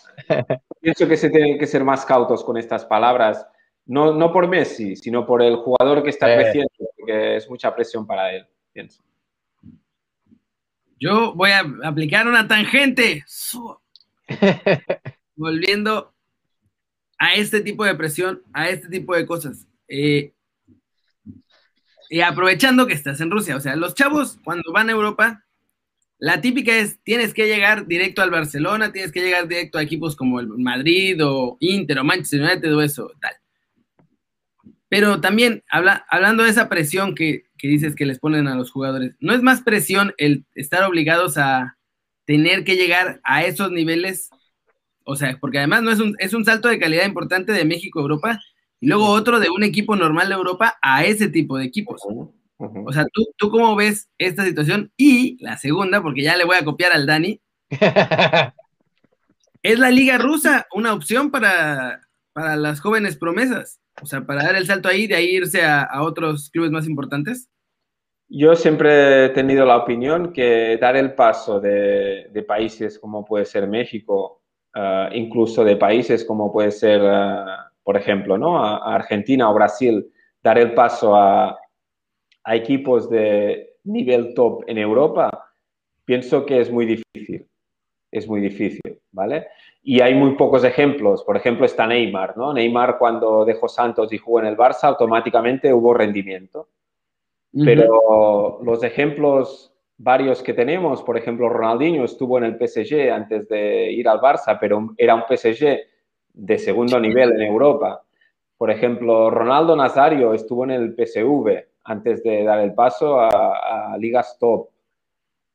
[0.80, 3.46] Pienso que se tienen que ser más cautos con estas palabras,
[3.86, 8.06] no, no por Messi, sino por el jugador que está creciendo, porque es mucha presión
[8.06, 9.02] para él, pienso.
[11.00, 13.24] Yo voy a aplicar una tangente.
[15.34, 16.14] Volviendo
[17.18, 19.66] a este tipo de presión, a este tipo de cosas.
[19.88, 20.34] Eh,
[22.10, 25.44] y aprovechando que estás en Rusia, o sea, los chavos cuando van a Europa,
[26.18, 30.16] la típica es, tienes que llegar directo al Barcelona, tienes que llegar directo a equipos
[30.16, 33.32] como el Madrid o Inter o Manchester United o eso, tal.
[34.90, 38.72] Pero también, habla, hablando de esa presión que, que dices que les ponen a los
[38.72, 41.78] jugadores, ¿no es más presión el estar obligados a
[42.26, 44.30] tener que llegar a esos niveles?
[45.04, 48.00] O sea, porque además no es un, es un salto de calidad importante de México
[48.00, 48.40] a Europa
[48.80, 52.02] y luego otro de un equipo normal de Europa a ese tipo de equipos.
[52.56, 54.92] O sea, ¿tú, ¿tú cómo ves esta situación?
[54.96, 57.40] Y la segunda, porque ya le voy a copiar al Dani,
[59.62, 62.00] ¿es la liga rusa una opción para,
[62.32, 63.79] para las jóvenes promesas?
[64.02, 67.48] O sea, para dar el salto ahí, de irse a, otros clubes más importantes.
[68.28, 73.66] Yo siempre he tenido la opinión que dar el paso de, países como puede ser
[73.66, 74.42] México,
[74.74, 77.44] eh, incluso de países como puede ser, eh,
[77.82, 78.64] por ejemplo, ¿no?
[78.64, 80.10] Argentina o Brasil,
[80.42, 81.58] dar el paso a,
[82.44, 85.30] a equipos de nivel top en Europa,
[86.04, 87.46] pienso que es muy difícil.
[88.10, 89.48] Es muy difícil, ¿vale?
[89.82, 91.24] Y hay muy pocos ejemplos.
[91.24, 92.52] Por ejemplo, está Neymar, ¿no?
[92.52, 96.68] Neymar cuando dejó Santos y jugó en el Barça, automáticamente hubo rendimiento.
[97.52, 99.70] Pero los ejemplos
[100.02, 104.56] varios que tenemos, por ejemplo, Ronaldinho estuvo en el PSG antes de ir al Barça,
[104.58, 105.78] pero era un PSG
[106.32, 108.02] de segundo nivel en Europa.
[108.56, 114.38] Por ejemplo, Ronaldo Nazario estuvo en el PSV antes de dar el paso a, ligas
[114.38, 114.68] top.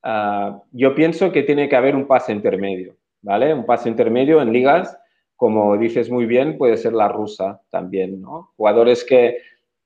[0.04, 2.96] Ah, yo pienso que tiene que haber un pase intermedio.
[3.26, 3.54] ¿Vale?
[3.54, 4.98] Un paso intermedio en ligas,
[5.36, 8.52] como dices muy bien, puede ser la rusa también, ¿no?
[8.56, 9.38] Jugadores que,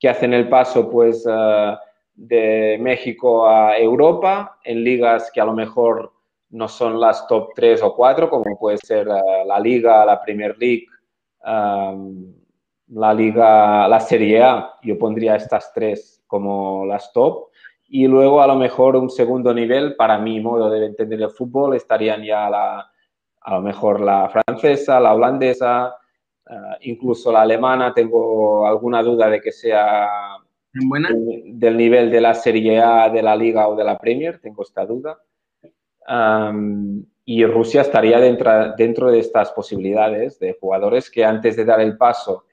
[0.08, 1.76] hacen el paso, pues, eh,
[2.14, 6.12] de México a Europa en ligas que a lo mejor
[6.50, 10.56] no son las top 3 o 4, como puede ser eh, la Liga, la Premier
[10.58, 10.86] League,
[11.42, 14.74] la Liga, la Serie A.
[14.84, 17.48] Yo pondría estas tres como las top.
[17.88, 21.76] Y luego a lo mejor un segundo nivel, para mi modo de entender el fútbol,
[21.76, 22.92] estarían ya la,
[23.42, 25.96] a lo mejor la francesa, la holandesa,
[26.50, 30.08] eh, incluso la alemana, tengo alguna duda de que sea
[30.72, 34.86] del nivel de la Serie A, de la Liga o de la Premier, tengo esta
[34.86, 35.18] duda.
[37.26, 41.98] y Rusia estaría dentro, dentro de estas posibilidades de jugadores que antes de dar el
[41.98, 42.46] paso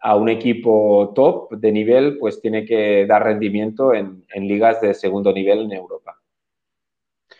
[0.00, 5.32] a un equipo top de nivel, pues tiene que dar rendimiento en ligas de segundo
[5.32, 6.21] nivel en Europa.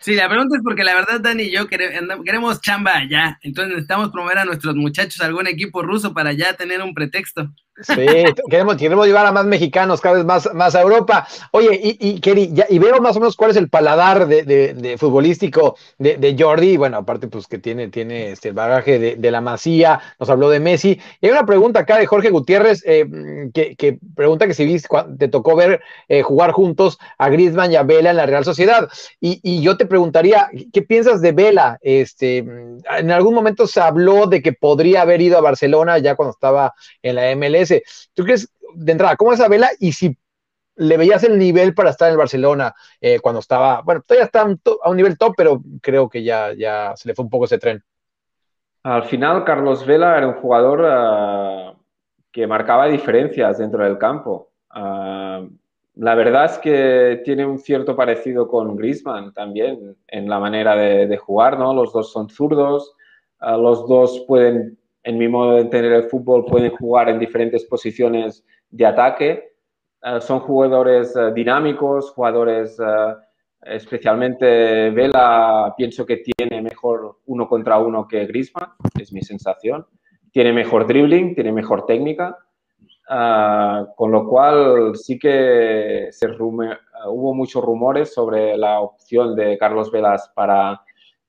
[0.03, 4.11] Sí, la pregunta es porque la verdad Dani y yo queremos chamba allá, entonces necesitamos
[4.11, 7.53] promover a nuestros muchachos algún equipo ruso para ya tener un pretexto.
[7.81, 8.05] Sí,
[8.49, 11.27] queremos, queremos llevar a más mexicanos cada vez más, más a Europa.
[11.51, 12.21] Oye, y, y,
[12.69, 16.77] y veo más o menos cuál es el paladar de, de, futbolístico de, de, Jordi.
[16.77, 20.99] Bueno, aparte, pues que tiene, tiene este, bagaje de, la masía, nos habló de Messi.
[21.19, 23.07] Y hay una pregunta acá de Jorge Gutiérrez eh,
[23.53, 27.75] que, que, pregunta que si viste, te tocó ver eh, jugar juntos a Griezmann y
[27.75, 28.87] a Vela en la Real Sociedad.
[29.19, 31.79] Y, y yo te preguntaría, ¿qué piensas de Vela?
[31.81, 36.33] Este, en algún momento se habló de que podría haber ido a Barcelona ya cuando
[36.33, 37.62] estaba en la MLS
[38.13, 40.17] ¿Tú crees, de entrada, cómo es Vela y si
[40.75, 44.41] le veías el nivel para estar en el Barcelona eh, cuando estaba, bueno, todavía está
[44.41, 47.59] a un nivel top, pero creo que ya, ya se le fue un poco ese
[47.59, 47.83] tren.
[48.83, 51.73] Al final, Carlos Vela era un jugador ah,
[52.31, 54.49] que marcaba diferencias dentro del campo.
[54.69, 55.45] Ah,
[55.95, 61.17] la verdad es que tiene un cierto parecido con Griezmann también en la manera de,
[61.17, 61.73] jugar, ¿no?
[61.73, 62.93] Los dos son zurdos,
[63.39, 67.65] ah, los dos pueden en mi modo de entender el fútbol, pueden jugar en diferentes
[67.65, 69.53] posiciones de ataque.
[70.01, 73.15] Eh, son jugadores eh, dinámicos, jugadores, eh,
[73.61, 79.85] especialmente Vela, pienso que tiene mejor uno contra uno que Griezmann, es mi sensación.
[80.31, 82.37] Tiene mejor dribbling, tiene mejor técnica,
[83.95, 90.31] con lo cual sí que se hubo muchos rumores sobre la opción de Carlos Velas
[90.33, 90.81] para,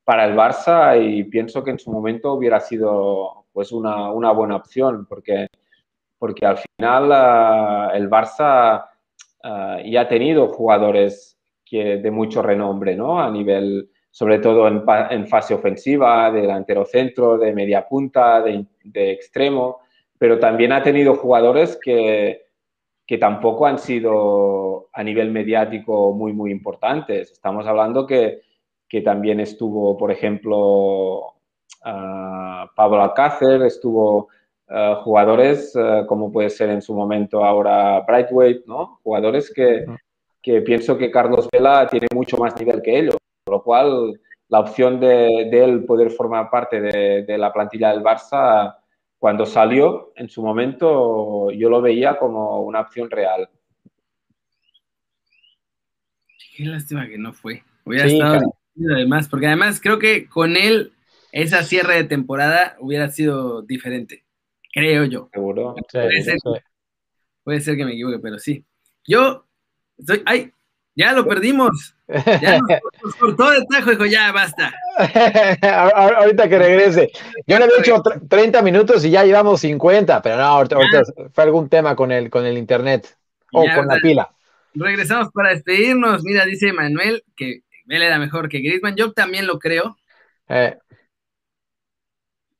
[0.04, 5.06] para el Barça y pienso que en su momento hubiera sido pues una, buena opción,
[5.08, 5.46] porque,
[6.18, 8.84] porque al final ah, el Barça
[9.44, 13.20] ah, ya ha tenido jugadores que, de mucho renombre, ¿no?
[13.20, 18.66] A nivel, sobre todo en, fase ofensiva, de delantero centro, de media punta, de,
[19.12, 19.78] extremo,
[20.18, 22.46] pero también ha tenido jugadores que,
[23.06, 27.30] que tampoco han sido a nivel mediático muy, muy importantes.
[27.30, 28.40] Estamos hablando que,
[28.88, 31.33] que también estuvo, por ejemplo,
[31.84, 34.28] Pablo Alcácer, estuvo
[34.66, 38.98] eh, jugadores eh, como puede ser en su momento ahora Brightweight, ¿no?
[39.02, 39.84] Jugadores que,
[40.40, 44.18] que, pienso que Carlos Vela tiene mucho más nivel que ellos, por lo cual
[44.48, 48.74] la opción de, él poder formar parte de, la plantilla del Barça
[49.18, 53.48] cuando salió en su momento yo lo veía como una opción real.
[56.56, 57.62] qué lástima que no fue.
[57.84, 58.54] Hubiera estado
[58.90, 60.93] además, porque además creo que con él
[61.34, 64.24] esa cierre de temporada hubiera sido diferente,
[64.72, 65.28] creo yo.
[65.32, 65.74] Seguro.
[67.42, 68.64] puede, ser, que me equivoque, pero sí.
[69.04, 69.44] Yo
[69.98, 70.52] estoy, ay,
[70.94, 71.96] ya lo perdimos.
[72.40, 72.60] Ya
[73.02, 74.72] nos cortó de tajo, dijo, ya basta.
[75.60, 77.10] ahorita que regrese.
[77.48, 81.68] Yo le había hecho 30 minutos y ya llevamos 50, pero no, ahorita, fue algún
[81.68, 83.12] tema con el, con el internet
[83.52, 84.30] o con la pila.
[84.72, 86.22] Regresamos para despedirnos.
[86.22, 88.94] Mira, dice Manuel que él era mejor que Griezmann.
[88.94, 89.96] Yo también lo creo.
[90.48, 90.78] Eh.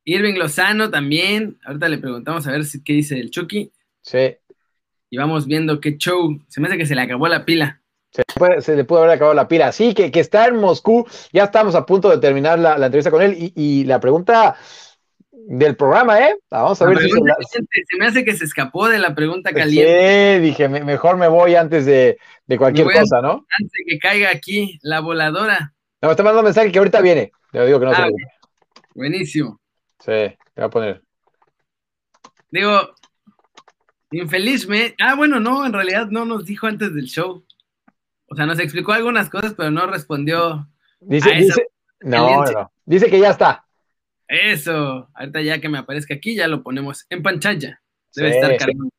[0.05, 1.59] Irving Lozano también.
[1.65, 3.71] Ahorita le preguntamos a ver si, qué dice el Chucky.
[4.01, 4.37] Sí.
[5.09, 6.39] Y vamos viendo qué show.
[6.47, 7.81] Se me hace que se le acabó la pila.
[8.59, 9.71] Se, le pudo haber acabado la pila.
[9.71, 11.05] Sí, que, que está en Moscú.
[11.33, 13.51] Ya estamos a punto de terminar la, entrevista con él.
[13.55, 14.55] Y, la pregunta
[15.31, 16.37] del programa, ¿eh?
[16.49, 20.37] Vamos a ver si se, me hace que se escapó de la pregunta caliente.
[20.37, 22.17] Sí, dije, mejor me voy antes de,
[22.57, 23.45] cualquier cosa, ¿no?
[23.59, 25.73] Antes de que caiga aquí la voladora.
[26.01, 27.31] No, me está mandando un mensaje que ahorita viene.
[27.51, 28.07] Le digo que no ah,
[28.93, 29.59] Buenísimo.
[29.99, 31.03] Sí, te voy a poner.
[32.49, 32.93] Digo,
[34.11, 34.95] infelizmente.
[34.99, 37.45] Ah, bueno, no, en realidad no nos dijo antes del show.
[38.27, 40.67] O sea, nos explicó algunas cosas, pero no respondió.
[40.99, 41.67] Dice, dice,
[42.01, 43.65] no, no, dice que ya está.
[44.27, 47.81] Eso, ahorita ya que me aparezca aquí, ya lo ponemos en pantalla.
[48.15, 48.89] Debe estar cargando.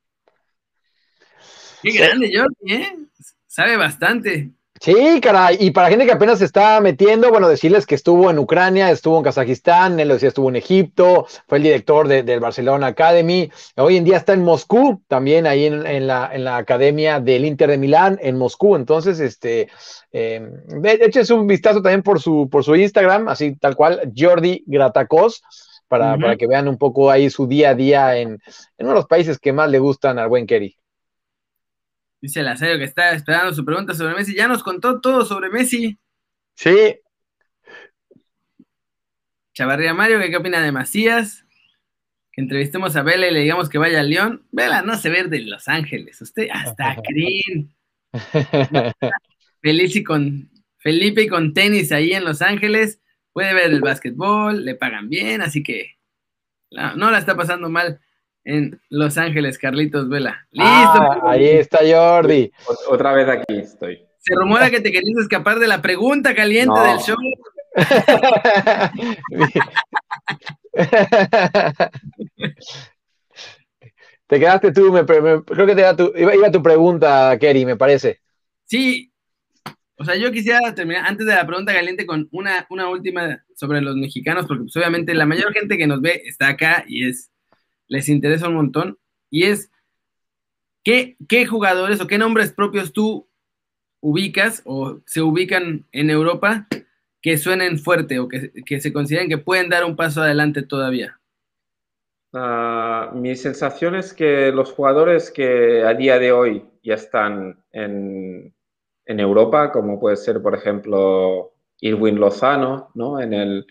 [1.83, 2.99] Qué grande, Jordi, ¿eh?
[3.47, 4.53] Sabe bastante.
[4.81, 8.39] Sí, caray, y para gente que apenas se está metiendo, bueno, decirles que estuvo en
[8.39, 12.89] Ucrania, estuvo en Kazajistán, él lo decía, estuvo en Egipto, fue el director del Barcelona
[12.89, 17.45] Academy, hoy en día está en Moscú, también ahí en, la, en la academia del
[17.47, 19.69] Inter de Milán, en Moscú, entonces, este,
[20.13, 20.47] eh,
[20.85, 25.43] eches un vistazo también por su, por su Instagram, así tal cual, Jordi Gratacos,
[25.89, 28.95] para, para que vean un poco ahí su día a día en, en uno de
[28.97, 30.77] los países que más le gustan al buen Kerry.
[32.21, 34.35] Dice el asedio que está esperando su pregunta sobre Messi.
[34.35, 35.99] Ya nos contó todo sobre Messi.
[36.55, 37.01] Sí.
[39.55, 41.45] Chavarría Mario, ¿qué opina de Macías?
[42.33, 44.47] Que entrevistemos a Vela y le digamos que vaya a León.
[44.51, 46.21] Vela no se ve de Los Ángeles.
[46.21, 47.75] Usted hasta creen.
[49.63, 53.01] Feliz y con Felipe y con tenis ahí en Los Ángeles.
[53.33, 55.97] Puede ver el básquetbol, le pagan bien, así que
[56.71, 58.01] no la está pasando mal
[58.47, 60.47] en Los Ángeles, Carlitos Vela.
[60.59, 61.29] Ah, Listo.
[61.29, 62.51] ahí está Jordi.
[62.89, 64.07] Otra vez aquí estoy.
[64.19, 67.17] Se rumora que te querías escapar de la pregunta caliente del show.
[74.27, 74.93] te quedaste tú,
[75.47, 78.21] creo que te iba, tu, iba, tu pregunta, Kerry, me parece.
[78.65, 79.13] Sí,
[79.97, 83.81] o sea, yo quisiera terminar antes de la pregunta caliente con una, una última sobre
[83.81, 87.31] los mexicanos, porque pues, obviamente la mayor gente que nos ve está acá y es
[87.89, 88.99] les interesa un montón,
[89.31, 89.71] y es
[90.85, 93.29] ¿qué, qué jugadores o qué nombres propios tú
[94.01, 96.69] ubicas o se ubican en Europa
[97.21, 101.19] que suenen fuerte o que, se consideren que pueden dar un paso adelante todavía?
[102.33, 108.55] Ah, mi sensación es que los jugadores que a día de hoy ya están en,
[109.07, 113.21] en Europa, como puede ser, por ejemplo, Irwin Lozano, ¿no?
[113.21, 113.67] En el,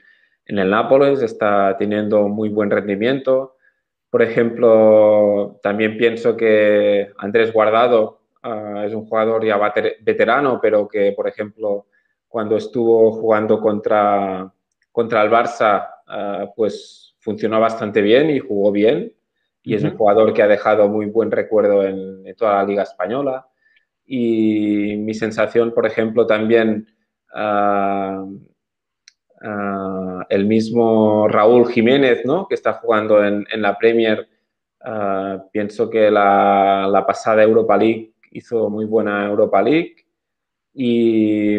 [0.48, 3.55] en el Nápoles está teniendo muy buen rendimiento.
[4.16, 9.60] Por ejemplo, también pienso que Andrés Guardado ah, es un jugador ya
[10.00, 11.88] veterano, pero que, por ejemplo,
[12.26, 14.50] cuando estuvo jugando contra,
[14.90, 19.14] contra el Barça, ah, pues funcionó bastante bien y jugó bien.
[19.64, 23.46] Y es un jugador que ha dejado muy buen recuerdo en, toda la Liga Española.
[24.06, 26.88] Y mi sensación, por ejemplo, también
[27.34, 28.26] ah,
[29.42, 32.48] Ah, el mismo Raúl Jiménez, ¿no?
[32.48, 34.28] que está jugando en, la Premier,
[34.82, 39.96] ah, pienso que la, pasada Europa League hizo muy buena Europa League
[40.74, 41.58] y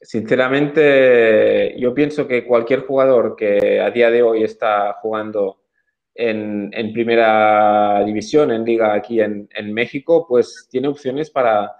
[0.00, 5.60] sinceramente yo pienso que cualquier jugador que a día de hoy está jugando
[6.14, 11.76] en, primera división, en liga aquí en, México, pues tiene opciones para,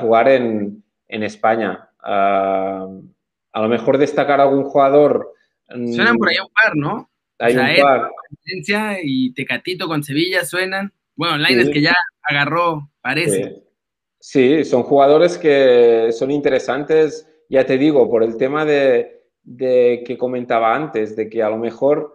[0.00, 1.88] jugar en, España.
[2.00, 2.88] Ah,
[3.56, 5.32] a lo mejor destacar algún jugador.
[5.70, 7.10] Mm, suenan por ahí un par, ¿no?
[7.38, 8.10] Hay un par.
[9.02, 10.92] Y Tecatito con Sevilla suenan.
[11.14, 13.62] Bueno, Laines que ya agarró, parece.
[14.20, 14.62] Sí.
[14.66, 19.22] son jugadores que son interesantes, ya te digo, por el tema de,
[19.56, 22.12] que comentaba antes, de que a lo mejor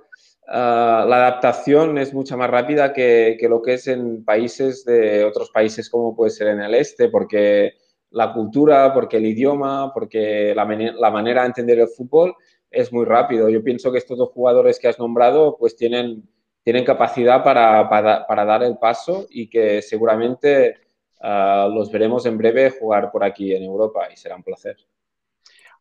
[0.47, 5.25] ah, la adaptación es mucho más rápida que, que, lo que es en países de
[5.25, 7.80] otros países como puede ser en el este, porque
[8.11, 10.65] la cultura, porque el idioma, porque la,
[11.11, 12.35] manera de entender el fútbol
[12.69, 13.49] es muy rápido.
[13.49, 16.23] Yo pienso que estos dos jugadores que has nombrado pues tienen,
[16.63, 20.77] tienen capacidad para, dar el paso y que seguramente
[21.21, 24.77] ah, los veremos en breve jugar por aquí en Europa y será un placer.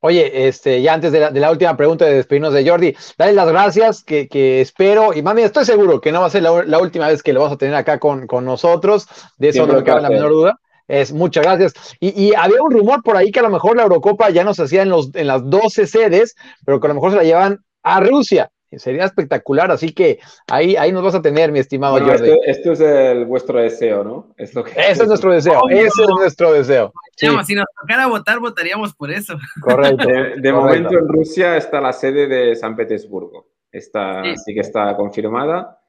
[0.02, 4.02] Oye, este, ya antes de la, última pregunta de despedirnos de Jordi, dale las gracias,
[4.02, 7.34] que, espero, y mami, estoy seguro que no va a ser la, última vez que
[7.34, 9.06] lo vamos a tener acá con, nosotros,
[9.36, 10.60] de eso no me cabe la menor duda.
[10.90, 11.74] Es, muchas gracias.
[12.00, 14.64] Y, había un rumor por ahí que a lo mejor la Eurocopa ya no se
[14.64, 16.34] hacía en, los, en las 12 sedes,
[16.66, 18.50] pero que a lo mejor se la llevan a Rusia.
[18.76, 22.30] Sería espectacular, así que ahí, ahí nos vas a tener, mi estimado Jordi.
[22.44, 24.34] Esto, es el, vuestro deseo, ¿no?
[24.36, 26.92] Esto Eso es nuestro deseo, eso es nuestro deseo.
[27.16, 29.36] Si nos tocara votar, votaríamos por eso.
[29.60, 30.06] Correcto.
[30.36, 33.48] De, momento en Rusia está la sede de San Petersburgo.
[33.72, 34.54] Está, sí.
[34.54, 35.80] que está confirmada,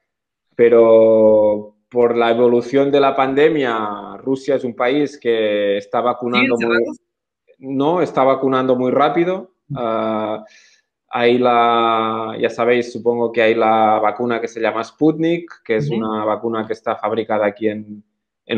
[0.56, 6.78] pero por la evolución de la pandemia, Rusia es un país que está vacunando muy...
[7.60, 9.52] No, está vacunando muy rápido.
[9.70, 10.42] Uh,
[11.10, 15.90] hay la, ya sabéis, supongo que hay la vacuna que se llama Sputnik, que es
[15.90, 18.04] una vacuna que está fabricada aquí en,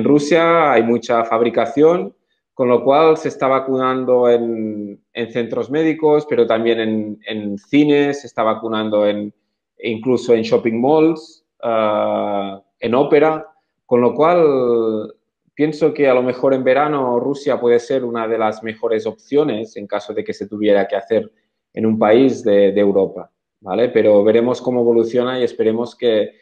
[0.04, 2.16] Rusia, hay mucha fabricación,
[2.54, 8.44] con lo cual se está vacunando en, centros médicos, pero también en, cines, se está
[8.44, 9.34] vacunando en,
[9.80, 13.48] incluso en shopping malls, ah, en ópera,
[13.86, 15.16] con lo cual
[15.56, 19.78] pienso que a lo mejor en verano Rusia puede ser una de las mejores opciones
[19.78, 21.32] en caso de que se tuviera que hacer
[21.74, 23.32] en un país de, Europa,
[23.62, 23.88] ¿vale?
[23.88, 26.34] Pero veremos cómo evoluciona y esperemos que,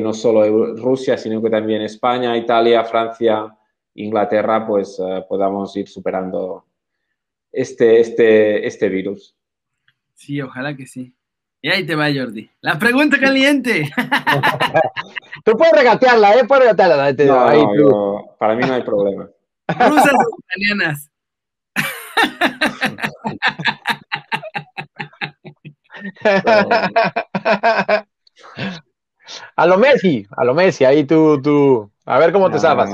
[0.00, 3.56] no solo Rusia, sino que también España, Italia, Francia,
[3.94, 6.66] Inglaterra, pues eh, podamos ir superando
[7.50, 9.34] este, este, este virus.
[10.12, 11.14] Sí, ojalá que sí.
[11.62, 12.50] Y ahí te va, Jordi.
[12.62, 13.90] La pregunta caliente.
[15.44, 16.44] tú puedes regatearla, ¿eh?
[16.46, 17.12] Puedes regatearla.
[17.26, 19.28] No, para mí no hay problema.
[19.68, 21.10] Rusas o ucranianas.
[29.56, 32.90] a lo Messi, a lo Messi, ahí tú, tú, a ver cómo te sabes.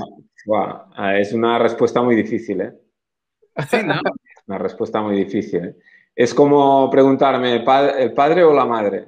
[0.97, 2.73] Ah, es una respuesta muy difícil, ¿eh?
[4.47, 5.65] Una respuesta muy difícil.
[5.65, 5.77] ¿eh?
[6.17, 7.63] Es como preguntarme, ¿el
[8.15, 9.07] padre, o la madre?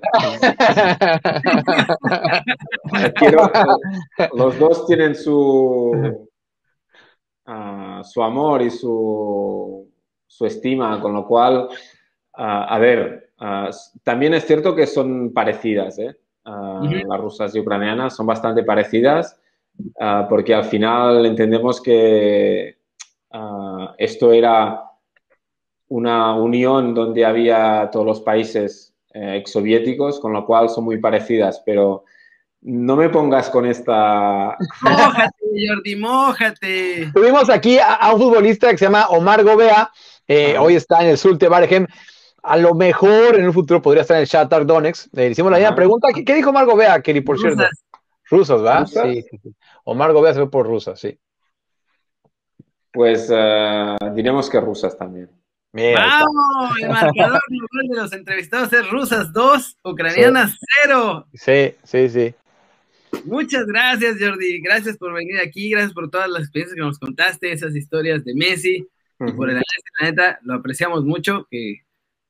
[4.35, 6.29] los dos tienen su,
[7.47, 9.91] ah, su amor y su,
[10.27, 11.69] su estima, con lo cual,
[12.35, 13.71] ah, a ver, Ah,
[14.03, 16.17] también es cierto que son parecidas, ¿eh?
[16.45, 19.39] Las rusas y ucranianas son bastante parecidas
[20.31, 22.79] porque al final entendemos que
[23.99, 24.83] esto era
[25.89, 31.63] una unión donde había todos los países eh, exsoviéticos, con lo cual son muy parecidas,
[31.65, 32.05] pero
[32.61, 34.57] no me pongas con esta...
[34.83, 35.37] Mójate,
[35.67, 37.11] Jordi, mójate.
[37.15, 39.91] Tuvimos aquí a, un futbolista que se llama Omar Gobea,
[40.27, 41.87] eh, hoy está en el Sulte Bargem,
[42.43, 45.09] a lo mejor en un futuro podría estar en el Shakhtar Donex.
[45.13, 46.09] Le hicimos la misma pregunta.
[46.15, 47.65] ¿Qué, dijo Margo Bea, Kelly, por cierto?
[48.31, 48.87] Rusos, ¿va?
[48.87, 49.55] Sí, sí, sí.
[49.85, 51.19] O Margo Bea se ve por rusas, sí.
[52.93, 55.31] Pues uh, diremos que rusas también.
[55.73, 56.79] ¡Vamos!
[56.81, 61.27] El marcador de los entrevistados es rusas 2, ucranianas 0.
[61.35, 62.35] Sí, sí, sí.
[63.25, 64.61] Muchas gracias, Jordi.
[64.61, 65.71] Gracias por venir aquí.
[65.71, 68.87] Gracias por todas las experiencias que nos contaste, esas historias de Messi.
[69.21, 71.47] y por el análisis, la neta, lo apreciamos mucho.
[71.51, 71.83] Que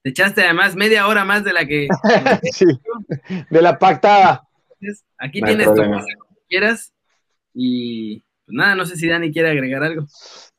[0.02, 1.88] te echaste además media hora más de la que.
[2.52, 2.66] sí,
[3.50, 4.48] de la pactada.
[5.18, 5.98] Aquí tienes lo que
[6.48, 6.92] quieras.
[7.54, 10.06] Y pues nada, no sé si Dani quiere agregar algo.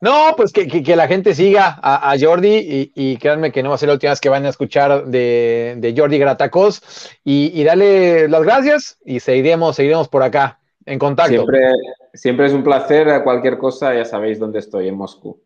[0.00, 3.74] No, pues que, que, la gente siga a, Jordi y, y, créanme que no va
[3.74, 6.82] a ser la última vez que van a escuchar de, de Jordi Gratacos
[7.22, 11.32] y, y dale las gracias y seguiremos, seguiremos por acá en contacto.
[11.32, 11.70] Siempre,
[12.14, 13.22] siempre es un placer.
[13.22, 15.42] Cualquier cosa, ya sabéis dónde estoy, en Moscú.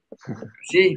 [0.63, 0.95] Sí,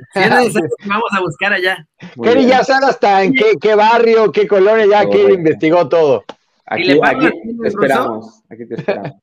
[0.85, 1.87] vamos a buscar allá.
[2.21, 6.23] Kelly ya sabe hasta en qué, barrio, qué colonia, ya que investigó todo.
[6.65, 7.29] Aquí, aquí
[7.61, 8.43] te esperamos.
[8.49, 9.11] Aquí te esperamos.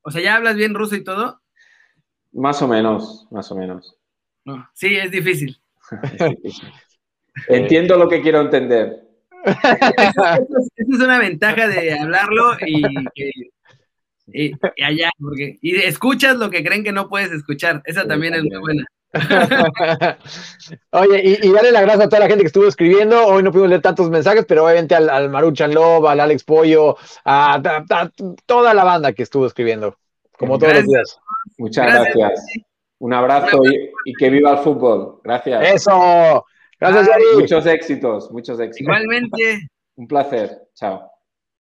[0.00, 1.42] O sea, ¿ya hablas bien ruso y todo?
[2.38, 3.96] Más o menos, más o menos.
[4.72, 5.58] sí, es difícil.
[7.48, 9.04] Entiendo lo que quiero entender.
[9.44, 10.36] Esa
[10.76, 12.82] es una ventaja de hablarlo y
[13.14, 13.30] que
[14.30, 17.82] y, allá, porque, y escuchas lo que creen que no puedes escuchar.
[17.84, 18.84] Esa también es muy buena.
[20.90, 23.26] Oye, y, dale la gracias a toda la gente que estuvo escribiendo.
[23.26, 26.96] Hoy no pudimos leer tantos mensajes, pero obviamente al, al Maruchan Love, al Alex Pollo,
[27.24, 27.60] a,
[28.44, 29.96] toda la banda que estuvo escribiendo,
[30.36, 31.18] como todos los días.
[31.58, 32.44] Muchas gracias.
[33.00, 33.60] Un abrazo
[34.04, 35.20] y, que viva el fútbol.
[35.22, 35.74] Gracias.
[35.74, 36.44] Eso.
[36.80, 38.80] Gracias, Muchos éxitos, muchos éxitos.
[38.80, 39.68] Igualmente.
[39.96, 40.68] Un placer.
[40.74, 41.10] Chao.